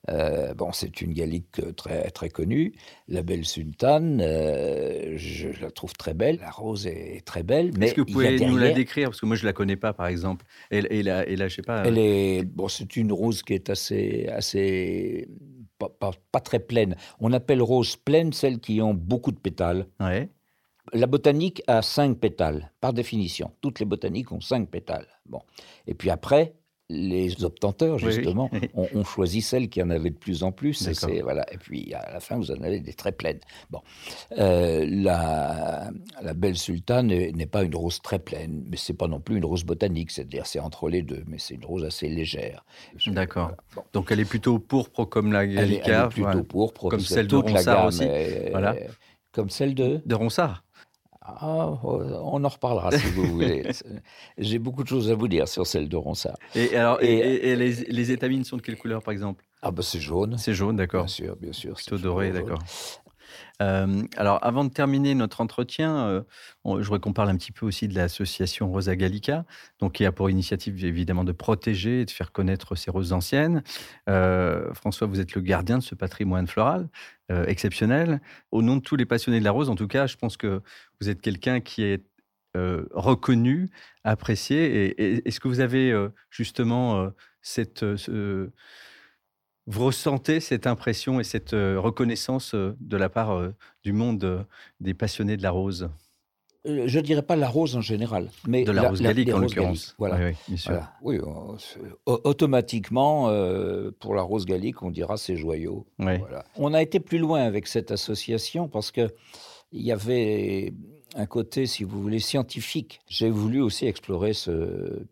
Euh, 0.09 0.53
bon, 0.53 0.71
c'est 0.71 1.01
une 1.01 1.13
gallique 1.13 1.59
euh, 1.59 1.71
très, 1.71 2.09
très 2.11 2.29
connue. 2.29 2.73
La 3.07 3.23
Belle 3.23 3.45
Sultane, 3.45 4.21
euh, 4.21 5.13
je, 5.17 5.49
la 5.61 5.71
trouve 5.71 5.93
très 5.93 6.13
belle. 6.13 6.37
La 6.41 6.51
rose 6.51 6.87
est 6.87 7.25
très 7.25 7.43
belle, 7.43 7.71
mais 7.77 7.87
Est-ce 7.87 7.95
que 7.95 8.01
vous 8.01 8.07
pouvez 8.07 8.39
nous 8.39 8.57
la 8.57 8.71
décrire? 8.71 9.09
Parce 9.09 9.21
que 9.21 9.25
moi, 9.25 9.35
je 9.35 9.43
ne 9.43 9.47
la 9.47 9.53
connais 9.53 9.77
pas, 9.77 9.93
par 9.93 10.07
exemple. 10.07 10.45
Et, 10.71 10.77
et 10.99 11.03
là, 11.03 11.27
et 11.27 11.35
là, 11.35 11.47
je 11.47 11.55
sais 11.55 11.61
pas. 11.61 11.83
Elle 11.85 11.97
est, 11.97 12.43
bon, 12.43 12.67
c'est 12.67 12.95
une 12.95 13.11
rose 13.11 13.41
qui 13.43 13.53
est 13.53 13.69
assez, 13.69 14.27
assez, 14.27 15.27
pas, 15.79 15.89
pas- 15.89 16.11
pas 16.31 16.39
très 16.39 16.59
pleine. 16.59 16.95
On 17.19 17.33
appelle 17.33 17.61
rose 17.61 17.95
pleine 17.95 18.31
celles 18.33 18.59
qui 18.59 18.81
ont 18.81 18.93
beaucoup 18.93 19.31
de 19.31 19.39
pétales. 19.39 19.87
Ouais. 19.99 20.29
La 20.93 21.07
botanique 21.07 21.63
a 21.65 21.81
cinq 21.81 22.19
pétales, 22.19 22.71
par 22.79 22.93
définition. 22.93 23.51
Toutes 23.61 23.79
les 23.79 23.85
botaniques 23.87 24.31
ont 24.31 24.39
cinq 24.41 24.69
pétales. 24.69 25.07
Bon. 25.25 25.41
Et 25.87 25.95
puis 25.95 26.11
après, 26.11 26.53
les 26.89 27.43
obtenteurs, 27.43 27.95
Oui, 27.97 28.03
oui. 28.05 28.13
justement, 28.13 28.49
ont, 28.75 28.87
ont 28.93 29.03
choisi 29.03 29.41
celles 29.41 29.69
qui 29.69 29.81
en 29.81 29.89
avaient 29.89 30.11
de 30.11 30.17
plus 30.17 30.43
en 30.43 30.51
plus. 30.51 30.87
Et, 31.09 31.21
voilà. 31.21 31.43
puis, 31.59 31.93
à 31.93 32.13
la 32.13 32.19
fin, 32.19 32.37
vous 32.37 32.51
en 32.51 32.61
avez 32.61 32.79
des 32.79 32.93
très 32.93 33.11
pleines. 33.11 33.39
Bon. 33.71 33.81
Euh, 34.37 34.85
la, 34.87 35.89
la 36.21 36.33
belle 36.33 36.57
sultane 36.57 37.07
n'est 37.07 37.45
pas 37.47 37.63
une 37.63 37.75
rose 37.75 38.01
très 38.01 38.19
pleine, 38.19 38.63
mais 38.69 38.77
c'est 38.77 38.93
pas 38.93 39.07
non 39.07 39.19
plus 39.19 39.37
une 39.37 39.45
rose 39.45 39.63
botanique. 39.63 40.11
C'est-à-dire, 40.11 40.45
c'est 40.45 40.59
entre 40.59 40.89
les 40.89 41.01
deux, 41.01 41.23
mais 41.27 41.37
c'est 41.39 41.55
une 41.55 41.65
rose 41.65 41.83
assez 41.83 42.07
légère. 42.07 42.63
D'accord. 43.07 43.47
Voilà. 43.47 43.57
Bon. 43.75 43.83
Donc, 43.93 44.11
elle 44.11 44.19
est 44.19 44.25
plutôt 44.25 44.59
pourpre 44.59 45.05
comme 45.05 45.31
la 45.33 45.43
Elle, 45.43 45.51
est- 45.51 45.55
elle 45.55 45.73
est 45.73 45.77
gallica. 45.87 46.07
plutôt 46.09 46.43
pourpre, 46.43 46.89
Comme 46.89 46.99
celle 46.99 47.27
de 47.27 47.35
la 47.37 47.41
Ronsard 47.41 47.75
gamme 47.77 47.87
aussi. 47.87 48.03
est- 48.03 48.49
Voilà. 48.51 48.75
Comme 49.31 49.49
celle 49.49 49.73
de 49.73 50.01
De 50.05 50.15
Ronsard. 50.15 50.63
Ah, 51.27 51.79
on 51.83 52.43
en 52.43 52.47
reparlera 52.47 52.91
si 52.91 53.07
vous 53.07 53.25
voulez. 53.33 53.63
J'ai 54.37 54.59
beaucoup 54.59 54.83
de 54.83 54.87
choses 54.87 55.09
à 55.09 55.15
vous 55.15 55.27
dire 55.27 55.47
sur 55.47 55.65
celle 55.65 55.89
de 55.89 55.97
Ronsard. 55.97 56.37
Et, 56.55 56.75
alors, 56.75 57.01
et, 57.01 57.13
Et- 57.13 57.17
et- 57.17 57.49
et 57.49 57.55
les, 57.55 57.71
les 57.71 58.11
étamines 58.11 58.43
sont 58.43 58.57
de 58.57 58.61
quelle 58.61 58.77
couleur, 58.77 59.01
par 59.01 59.11
exemple? 59.11 59.43
Ah 59.61 59.71
bah 59.71 59.81
c'est 59.81 59.99
jaune. 59.99 60.37
C'est 60.37 60.53
jaune, 60.53 60.75
d'accord. 60.75 61.05
Bien 61.05 61.07
sûr, 61.13 61.35
bien 61.37 61.53
sûr. 61.53 61.73
Plutôt 61.73 61.97
doré, 61.97 62.31
d'accord. 62.31 62.59
Euh, 63.61 64.03
alors, 64.17 64.39
avant 64.43 64.65
de 64.65 64.69
terminer 64.69 65.15
notre 65.15 65.41
entretien, 65.41 66.07
euh, 66.07 66.21
je 66.65 66.83
voudrais 66.83 66.99
qu'on 66.99 67.13
parle 67.13 67.29
un 67.29 67.37
petit 67.37 67.51
peu 67.51 67.65
aussi 67.65 67.87
de 67.87 67.95
l'association 67.95 68.69
Rosa 68.69 68.95
Gallica, 68.95 69.45
donc 69.79 69.93
qui 69.93 70.05
a 70.05 70.11
pour 70.11 70.29
initiative 70.29 70.83
évidemment 70.83 71.23
de 71.23 71.31
protéger 71.31 72.01
et 72.01 72.05
de 72.05 72.11
faire 72.11 72.31
connaître 72.31 72.75
ces 72.75 72.91
roses 72.91 73.13
anciennes. 73.13 73.63
Euh, 74.09 74.73
François, 74.73 75.07
vous 75.07 75.19
êtes 75.19 75.35
le 75.35 75.41
gardien 75.41 75.77
de 75.77 75.83
ce 75.83 75.95
patrimoine 75.95 76.47
floral 76.47 76.89
exceptionnel. 77.47 78.21
Au 78.51 78.61
nom 78.61 78.75
de 78.75 78.81
tous 78.81 78.95
les 78.95 79.07
passionnés 79.07 79.39
de 79.39 79.45
la 79.45 79.49
rose, 79.49 79.71
en 79.71 79.75
tout 79.75 79.87
cas, 79.87 80.05
je 80.05 80.15
pense 80.15 80.37
que 80.37 80.61
vous 81.01 81.09
êtes 81.09 81.21
quelqu'un 81.21 81.59
qui 81.59 81.81
est 81.81 82.03
reconnu, 82.53 83.71
apprécié. 84.03 84.91
Et, 85.01 85.27
est-ce 85.27 85.39
que 85.39 85.47
vous 85.47 85.59
avez 85.59 85.91
justement 86.29 87.09
cette, 87.41 87.95
ce- 87.95 88.51
vous 89.67 89.85
ressentez 89.85 90.39
cette 90.39 90.67
impression 90.67 91.19
et 91.19 91.23
cette 91.23 91.53
euh, 91.53 91.79
reconnaissance 91.79 92.53
euh, 92.53 92.75
de 92.79 92.97
la 92.97 93.09
part 93.09 93.31
euh, 93.31 93.53
du 93.83 93.93
monde 93.93 94.45
des 94.79 94.93
passionnés 94.93 95.37
de 95.37 95.43
la 95.43 95.51
rose, 95.51 95.89
Je 96.65 96.99
dirais 96.99 97.21
pas 97.21 97.35
la 97.35 97.47
rose 97.47 97.75
en 97.75 97.81
général, 97.81 98.29
mais 98.47 98.63
de 98.63 98.71
la, 98.71 98.89
rose 98.89 99.01
gallique 99.01 99.27
les 99.27 99.33
en 99.33 99.39
l'occurrence. 99.39 99.95
Voilà. 99.97 100.17
Oui, 100.17 100.35
oui. 100.49 100.57
Voilà. 100.65 100.93
On- 102.05 102.19
automatiquement, 102.23 103.29
euh, 103.29 103.91
pour 103.99 104.13
la 104.15 104.21
rose 104.21 104.45
gallique, 104.45 104.83
on 104.83 104.91
dira 104.91 105.17
c'est 105.17 105.35
joyaux. 105.35 105.85
Oui. 105.99 106.17
Voilà. 106.17 106.45
On 106.57 106.73
a 106.73 106.81
été 106.81 106.99
plus 106.99 107.19
loin 107.19 107.41
avec 107.43 107.67
cette 107.67 107.91
association 107.91 108.67
parce 108.67 108.91
que 108.91 109.09
il 109.71 109.81
y 109.81 109.91
avait 109.91 110.73
un 111.15 111.25
côté, 111.25 111.65
si 111.65 111.83
vous 111.83 112.01
voulez, 112.01 112.19
scientifique. 112.19 113.01
J'ai 113.07 113.29
voulu 113.29 113.61
aussi 113.61 113.87
explorer 113.87 114.33
ce, 114.33 115.05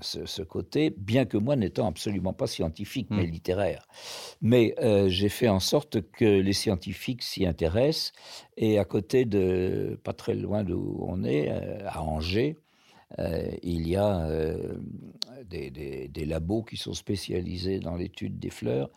ce, 0.00 0.26
ce 0.26 0.42
côté, 0.42 0.90
bien 0.96 1.24
que 1.26 1.36
moi 1.38 1.56
n'étant 1.56 1.86
absolument 1.88 2.32
pas 2.32 2.46
scientifique, 2.46 3.08
mais 3.10 3.26
Mm. 3.26 3.30
littéraire. 3.30 3.86
Mais 4.42 4.74
euh, 4.80 5.08
j'ai 5.08 5.28
fait 5.28 5.48
en 5.48 5.60
sorte 5.60 6.02
que 6.12 6.24
les 6.24 6.52
scientifiques 6.54 7.22
s'y 7.22 7.46
intéressent. 7.46 8.12
Et 8.56 8.78
à 8.78 8.84
côté 8.84 9.24
de, 9.24 9.98
pas 10.04 10.12
très 10.14 10.34
loin 10.34 10.64
d'où 10.64 10.98
on 11.06 11.24
est, 11.24 11.50
euh, 11.50 11.78
à 11.88 12.02
Angers, 12.02 12.56
euh, 13.18 13.50
il 13.62 13.88
y 13.88 13.96
a 13.96 14.26
euh, 14.28 14.78
des, 15.44 15.70
des- 15.70 16.08
des 16.08 16.24
labos 16.26 16.62
qui 16.62 16.76
sont 16.76 16.94
spécialisés 16.94 17.80
dans 17.80 17.96
l'étude 17.96 18.38
des 18.38 18.50
fleurs. 18.50 18.90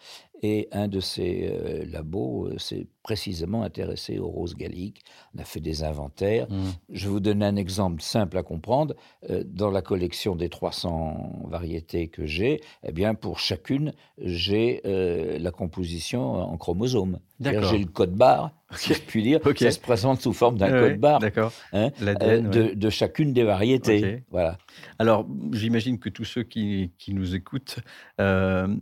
Et 0.44 0.68
un 0.72 0.88
de 0.88 1.00
ces 1.00 1.50
euh, 1.52 1.86
labos 1.92 2.48
euh, 2.48 2.58
s'est 2.58 2.88
précisément 3.04 3.62
intéressé 3.62 4.18
aux 4.18 4.28
roses 4.28 4.56
galliques. 4.56 5.04
On 5.36 5.40
a 5.40 5.44
fait 5.44 5.60
des 5.60 5.84
inventaires. 5.84 6.48
Mm. 6.50 6.70
Je 6.90 7.10
vous 7.10 7.20
donner 7.20 7.46
un 7.46 7.56
exemple 7.56 8.02
simple 8.02 8.38
à 8.38 8.44
comprendre. 8.44 8.96
Euh, 9.30 9.44
Dans 9.46 9.70
la 9.70 9.82
collection 9.84 10.36
des 10.36 10.50
300 10.50 11.46
variétés 11.48 12.08
que 12.08 12.26
j'ai, 12.26 12.60
eh 12.84 12.92
bien, 12.92 13.14
pour 13.14 13.40
chacune, 13.40 13.94
j'ai 14.18 14.82
la 14.84 15.52
composition 15.52 16.34
en 16.34 16.58
chromosomes. 16.58 17.20
J'ai 17.40 17.80
le 17.80 17.86
code 17.86 18.14
barre, 18.14 18.52
si 18.76 18.92
Ok. 18.92 18.98
je 18.98 19.04
puis 19.04 19.24
dire. 19.24 19.40
Ok. 19.46 19.60
Ça 19.60 19.72
se 19.72 19.80
présente 19.80 20.22
sous 20.22 20.34
forme 20.34 20.58
d'un 20.58 20.72
Ouais, 20.72 20.90
code 20.92 21.00
barre 21.00 21.20
D'accord. 21.20 21.52
hein, 21.74 21.90
de, 22.00 22.90
chacune 22.90 23.34
des 23.34 23.44
variétés. 23.44 24.16
Ok. 24.16 24.24
Voilà. 24.32 24.58
Alors, 25.00 25.28
j'imagine 25.54 25.98
que 25.98 26.10
tous 26.10 26.26
ceux 26.26 26.44
qui, 26.44 26.92
qui 26.98 27.14
nous 27.14 27.36
écoutent, 27.36 27.80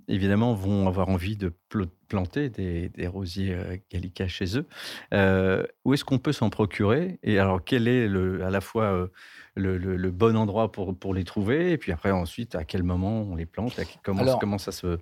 évidemment, 0.07 0.53
vont 0.53 0.87
avoir 0.87 1.09
envie 1.09 1.37
de 1.37 1.48
pl- 1.69 1.87
planter 2.07 2.49
des, 2.49 2.89
des 2.89 3.07
rosiers 3.07 3.53
euh, 3.53 3.77
gallica 3.91 4.27
chez 4.27 4.57
eux. 4.57 4.65
Euh, 5.13 5.63
où 5.85 5.93
est-ce 5.93 6.03
qu'on 6.03 6.19
peut 6.19 6.31
s'en 6.33 6.49
procurer? 6.49 7.19
Et 7.23 7.39
alors, 7.39 7.63
quel 7.63 7.87
est 7.87 8.07
le, 8.07 8.43
à 8.43 8.49
la 8.49 8.61
fois 8.61 8.85
euh, 8.85 9.07
le, 9.55 9.77
le- 9.77 9.95
le 9.95 10.11
bon 10.11 10.35
endroit 10.35 10.71
pour, 10.71 10.97
pour 10.97 11.13
les 11.13 11.23
trouver? 11.23 11.71
Et 11.71 11.77
puis 11.77 11.91
après, 11.91 12.11
ensuite, 12.11 12.55
à 12.55 12.63
quel 12.63 12.83
moment 12.83 13.21
on 13.21 13.35
les 13.35 13.45
plante? 13.45 13.79
Comment, 14.03 14.21
Alors, 14.21 14.39
comment 14.39 14.57
ça 14.57 14.71
se, 14.71 14.97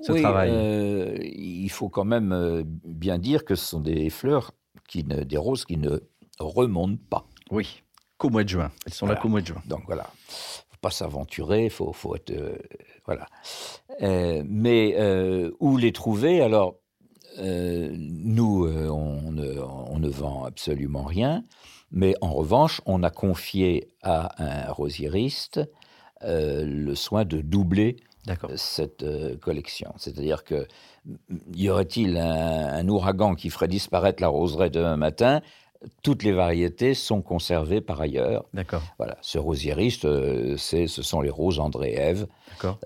se 0.00 0.12
oui, 0.12 0.22
travaille? 0.22 0.50
euh, 0.52 1.16
il 1.20 1.68
faut 1.70 1.88
quand 1.88 2.04
même 2.04 2.62
bien 2.84 3.18
dire 3.18 3.44
que 3.44 3.54
ce 3.54 3.66
sont 3.66 3.80
des 3.80 4.10
fleurs, 4.10 4.52
qui 4.88 5.04
ne, 5.04 5.22
des 5.22 5.36
roses 5.36 5.64
qui 5.64 5.76
ne 5.76 6.00
remontent 6.38 7.00
pas. 7.10 7.28
Oui, 7.50 7.82
qu'au 8.18 8.30
mois 8.30 8.44
de 8.44 8.48
juin. 8.48 8.70
Elles 8.86 8.92
sont 8.92 9.06
là 9.06 9.10
Voilà. 9.14 9.20
qu'au 9.22 9.28
mois 9.28 9.40
de 9.40 9.46
juin. 9.46 9.62
Donc 9.66 9.82
voilà, 9.86 10.06
pas 10.80 10.90
s'aventurer, 10.90 11.68
faut, 11.68 11.92
faut 11.92 12.14
être 12.16 12.30
euh, 12.30 12.56
voilà. 13.06 13.26
Euh, 14.02 14.42
mais 14.46 14.94
euh, 14.98 15.50
où 15.60 15.76
les 15.76 15.92
trouver? 15.92 16.42
Alors 16.42 16.76
nous, 17.38 18.66
on, 18.66 19.32
ne, 19.32 19.58
on 19.60 19.98
ne 19.98 20.08
vend 20.08 20.44
absolument 20.44 21.04
rien, 21.04 21.44
mais 21.90 22.14
en 22.20 22.32
revanche, 22.32 22.82
on 22.84 23.02
a 23.02 23.10
confié 23.10 23.88
à 24.02 24.42
un 24.42 24.72
rosiériste 24.72 25.60
euh, 26.22 26.64
le 26.66 26.94
soin 26.94 27.24
de 27.24 27.40
doubler 27.40 27.96
cette 28.56 29.04
euh, 29.04 29.36
collection. 29.38 29.94
C'est-à-dire 29.96 30.44
que 30.44 30.66
y 31.54 31.70
aurait-il 31.70 32.18
un, 32.18 32.72
un 32.74 32.88
ouragan 32.88 33.34
qui 33.34 33.48
ferait 33.48 33.68
disparaître 33.68 34.20
la 34.20 34.28
roseraie 34.28 34.68
demain 34.68 34.96
matin? 34.96 35.40
Toutes 36.02 36.22
les 36.24 36.32
variétés 36.32 36.92
sont 36.94 37.22
conservées 37.22 37.80
par 37.80 38.00
ailleurs. 38.02 38.44
D'accord. 38.52 38.82
Voilà, 38.98 39.16
ce 39.22 39.38
rosiériste, 39.38 40.04
euh, 40.04 40.56
c'est, 40.58 40.86
ce 40.86 41.02
sont 41.02 41.22
les 41.22 41.30
roses 41.30 41.58
André-Ève, 41.58 42.26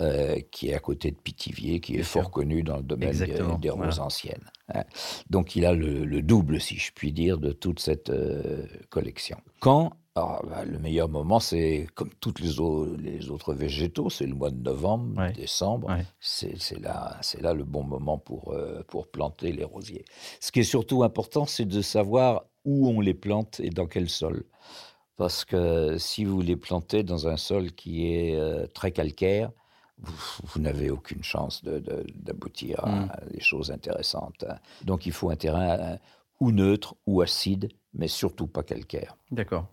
euh, 0.01 0.39
qui 0.53 0.69
est 0.69 0.75
à 0.75 0.79
côté 0.79 1.11
de 1.11 1.17
Pithiviers, 1.17 1.81
qui 1.81 1.95
est 1.95 1.97
Bien 1.97 2.05
fort 2.05 2.23
sûr. 2.25 2.31
connu 2.31 2.63
dans 2.63 2.77
le 2.77 2.85
domaine 2.85 3.11
des, 3.11 3.23
Exactement, 3.23 3.59
des 3.59 3.71
roses 3.71 3.79
voilà. 3.97 4.05
anciennes. 4.05 4.49
hein. 4.73 4.85
Donc 5.29 5.57
il 5.57 5.67
a 5.67 5.73
le, 5.73 6.05
le 6.05 6.23
double, 6.23 6.61
si 6.61 6.77
je 6.77 6.93
puis 6.93 7.11
dire, 7.13 7.39
de 7.39 7.51
toute 7.51 7.81
cette 7.81 8.11
euh, 8.11 8.65
collection. 8.91 9.39
Quand 9.59 9.93
ah, 10.17 10.41
bah, 10.49 10.65
le 10.65 10.79
meilleur 10.79 11.09
moment, 11.09 11.41
c'est 11.41 11.89
comme 11.95 12.11
tous 12.21 12.35
les, 12.41 12.61
au- 12.61 12.95
les 12.97 13.31
autres 13.31 13.53
végétaux, 13.53 14.11
c'est 14.11 14.27
le 14.27 14.35
mois 14.35 14.51
de 14.51 14.63
novembre, 14.63 15.19
Ouais. 15.19 15.33
décembre. 15.33 15.89
Ouais. 15.89 16.05
C'est, 16.21 16.79
là, 16.81 17.19
là 17.41 17.53
le 17.53 17.65
bon 17.65 17.83
moment 17.83 18.19
pour, 18.19 18.53
euh, 18.53 18.83
pour 18.87 19.09
planter 19.09 19.51
les 19.53 19.65
rosiers. 19.65 20.05
Ce 20.41 20.53
qui 20.53 20.61
est 20.61 20.63
surtout 20.65 21.03
important, 21.03 21.47
c'est 21.47 21.65
de 21.65 21.83
savoir 21.83 22.45
où 22.65 22.89
on 22.89 23.01
les 23.01 23.15
plante 23.15 23.59
et 23.61 23.71
dans 23.71 23.87
quel 23.87 24.09
sol. 24.09 24.45
Parce 25.17 25.45
que 25.45 25.99
si 25.99 26.25
vous 26.25 26.41
les 26.43 26.57
plantez 26.57 27.03
dans 27.03 27.27
un 27.29 27.37
sol 27.37 27.73
qui 27.73 28.07
est 28.07 28.37
euh, 28.37 28.67
très 28.69 28.93
calcaire, 28.93 29.51
vous, 29.99 30.15
vous 30.45 30.61
n'avez 30.61 30.91
aucune 30.91 31.23
chance 31.23 31.63
de- 31.65 31.79
de- 31.79 32.05
d'aboutir 32.15 32.85
à 32.85 33.21
des 33.33 33.41
choses 33.41 33.71
intéressantes. 33.71 34.45
Donc 34.85 35.07
il 35.07 35.13
faut 35.13 35.31
un 35.31 35.37
terrain 35.37 35.79
euh, 35.79 35.97
ou 36.41 36.51
neutre 36.51 36.97
ou 37.07 37.21
acide, 37.21 37.69
mais 37.95 38.09
surtout 38.09 38.49
pas 38.49 38.65
calcaire. 38.65 39.17
D'accord. 39.31 39.67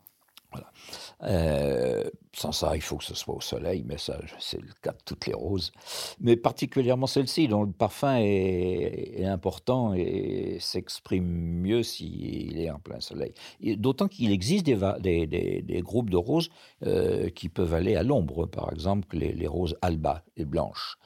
Euh, 1.23 2.03
sans 2.33 2.51
ça, 2.51 2.75
il 2.75 2.81
faut 2.81 2.97
que 2.97 3.03
ce 3.03 3.13
soit 3.13 3.35
au 3.35 3.41
soleil, 3.41 3.83
mais 3.85 3.97
ça, 3.97 4.17
c'est 4.39 4.59
le 4.59 4.71
cas 4.81 4.91
de 4.91 4.97
toutes 5.05 5.27
les 5.27 5.33
roses. 5.33 5.71
Mais 6.19 6.35
particulièrement 6.37 7.07
celle-ci, 7.07 7.47
dont 7.47 7.63
le 7.63 7.71
parfum 7.71 8.17
est, 8.19 9.25
important 9.25 9.93
et 9.93 10.57
s'exprime 10.59 11.25
mieux 11.25 11.83
s'il 11.83 12.57
est 12.57 12.71
en 12.71 12.79
plein 12.79 12.99
soleil. 12.99 13.33
Et 13.61 13.75
D'autant 13.75 14.07
qu'il 14.07 14.31
existe 14.31 14.65
des, 14.65 15.81
groupes 15.83 16.09
de 16.09 16.17
roses 16.17 16.49
euh, 16.85 17.29
qui 17.29 17.49
peuvent 17.49 17.73
aller 17.73 17.95
à 17.95 18.03
l'ombre. 18.03 18.45
Par 18.45 18.71
exemple, 18.71 19.15
les, 19.15 19.47
roses 19.47 19.77
alba, 19.81 20.23
les 20.37 20.45
blanches, 20.45 20.97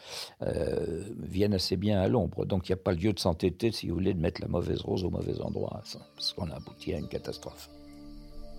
euh, 0.43 1.03
viennent 1.19 1.55
assez 1.55 1.75
bien 1.75 1.99
à 1.99 2.07
l'ombre. 2.07 2.45
Donc 2.45 2.69
il 2.69 2.71
n'y 2.71 2.79
a 2.79 2.83
pas 2.83 2.93
lieu 2.93 3.13
de 3.13 3.19
s'entêter, 3.19 3.71
si 3.71 3.89
vous 3.89 3.95
voulez, 3.95 4.13
de 4.13 4.19
mettre 4.19 4.41
la 4.41 4.47
mauvaise 4.47 4.81
rose 4.81 5.03
au 5.03 5.09
mauvais 5.09 5.39
endroit, 5.41 5.81
parce 6.15 6.33
qu'on 6.33 6.49
a 6.49 6.55
abouti 6.55 6.93
à 6.93 6.97
une 6.97 7.07
catastrophe. 7.07 7.69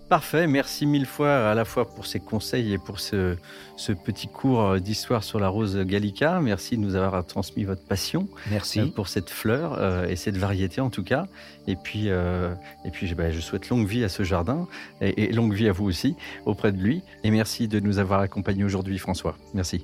Parfait, 0.09 0.47
merci 0.47 0.85
mille 0.85 1.05
fois 1.05 1.49
à 1.49 1.53
la 1.53 1.65
fois 1.65 1.89
pour 1.89 2.05
ces 2.05 2.21
conseils 2.21 2.71
et 2.71 2.77
pour 2.77 3.01
ce, 3.01 3.35
ce 3.75 3.91
petit 3.91 4.29
cours 4.29 4.79
d'histoire 4.79 5.21
sur 5.21 5.37
la 5.37 5.49
rose 5.49 5.77
gallica. 5.79 6.39
Merci 6.39 6.77
de 6.77 6.81
nous 6.81 6.95
avoir 6.95 7.25
transmis 7.25 7.65
votre 7.65 7.83
passion 7.83 8.29
Merci. 8.49 8.79
euh, 8.79 8.85
pour 8.87 9.09
cette 9.09 9.29
fleur 9.29 9.75
euh, 9.77 10.07
et 10.07 10.15
cette 10.15 10.37
variété 10.37 10.79
en 10.79 10.89
tout 10.89 11.03
cas. 11.03 11.27
Et 11.67 11.75
puis, 11.75 12.05
euh, 12.07 12.53
et 12.85 12.91
puis 12.91 13.13
bah, 13.15 13.31
je 13.31 13.41
souhaite 13.41 13.67
longue 13.67 13.85
vie 13.85 14.05
à 14.05 14.09
ce 14.09 14.23
jardin 14.23 14.67
et 15.01 15.33
longue 15.33 15.53
vie 15.53 15.67
à 15.67 15.73
vous 15.73 15.85
aussi 15.85 16.15
auprès 16.45 16.71
de 16.71 16.77
lui. 16.77 17.01
Et 17.25 17.31
merci 17.31 17.67
de 17.67 17.81
nous 17.81 17.99
avoir 17.99 18.21
accompagnés 18.21 18.63
aujourd'hui 18.63 18.99
François. 18.99 19.37
Merci. 19.53 19.83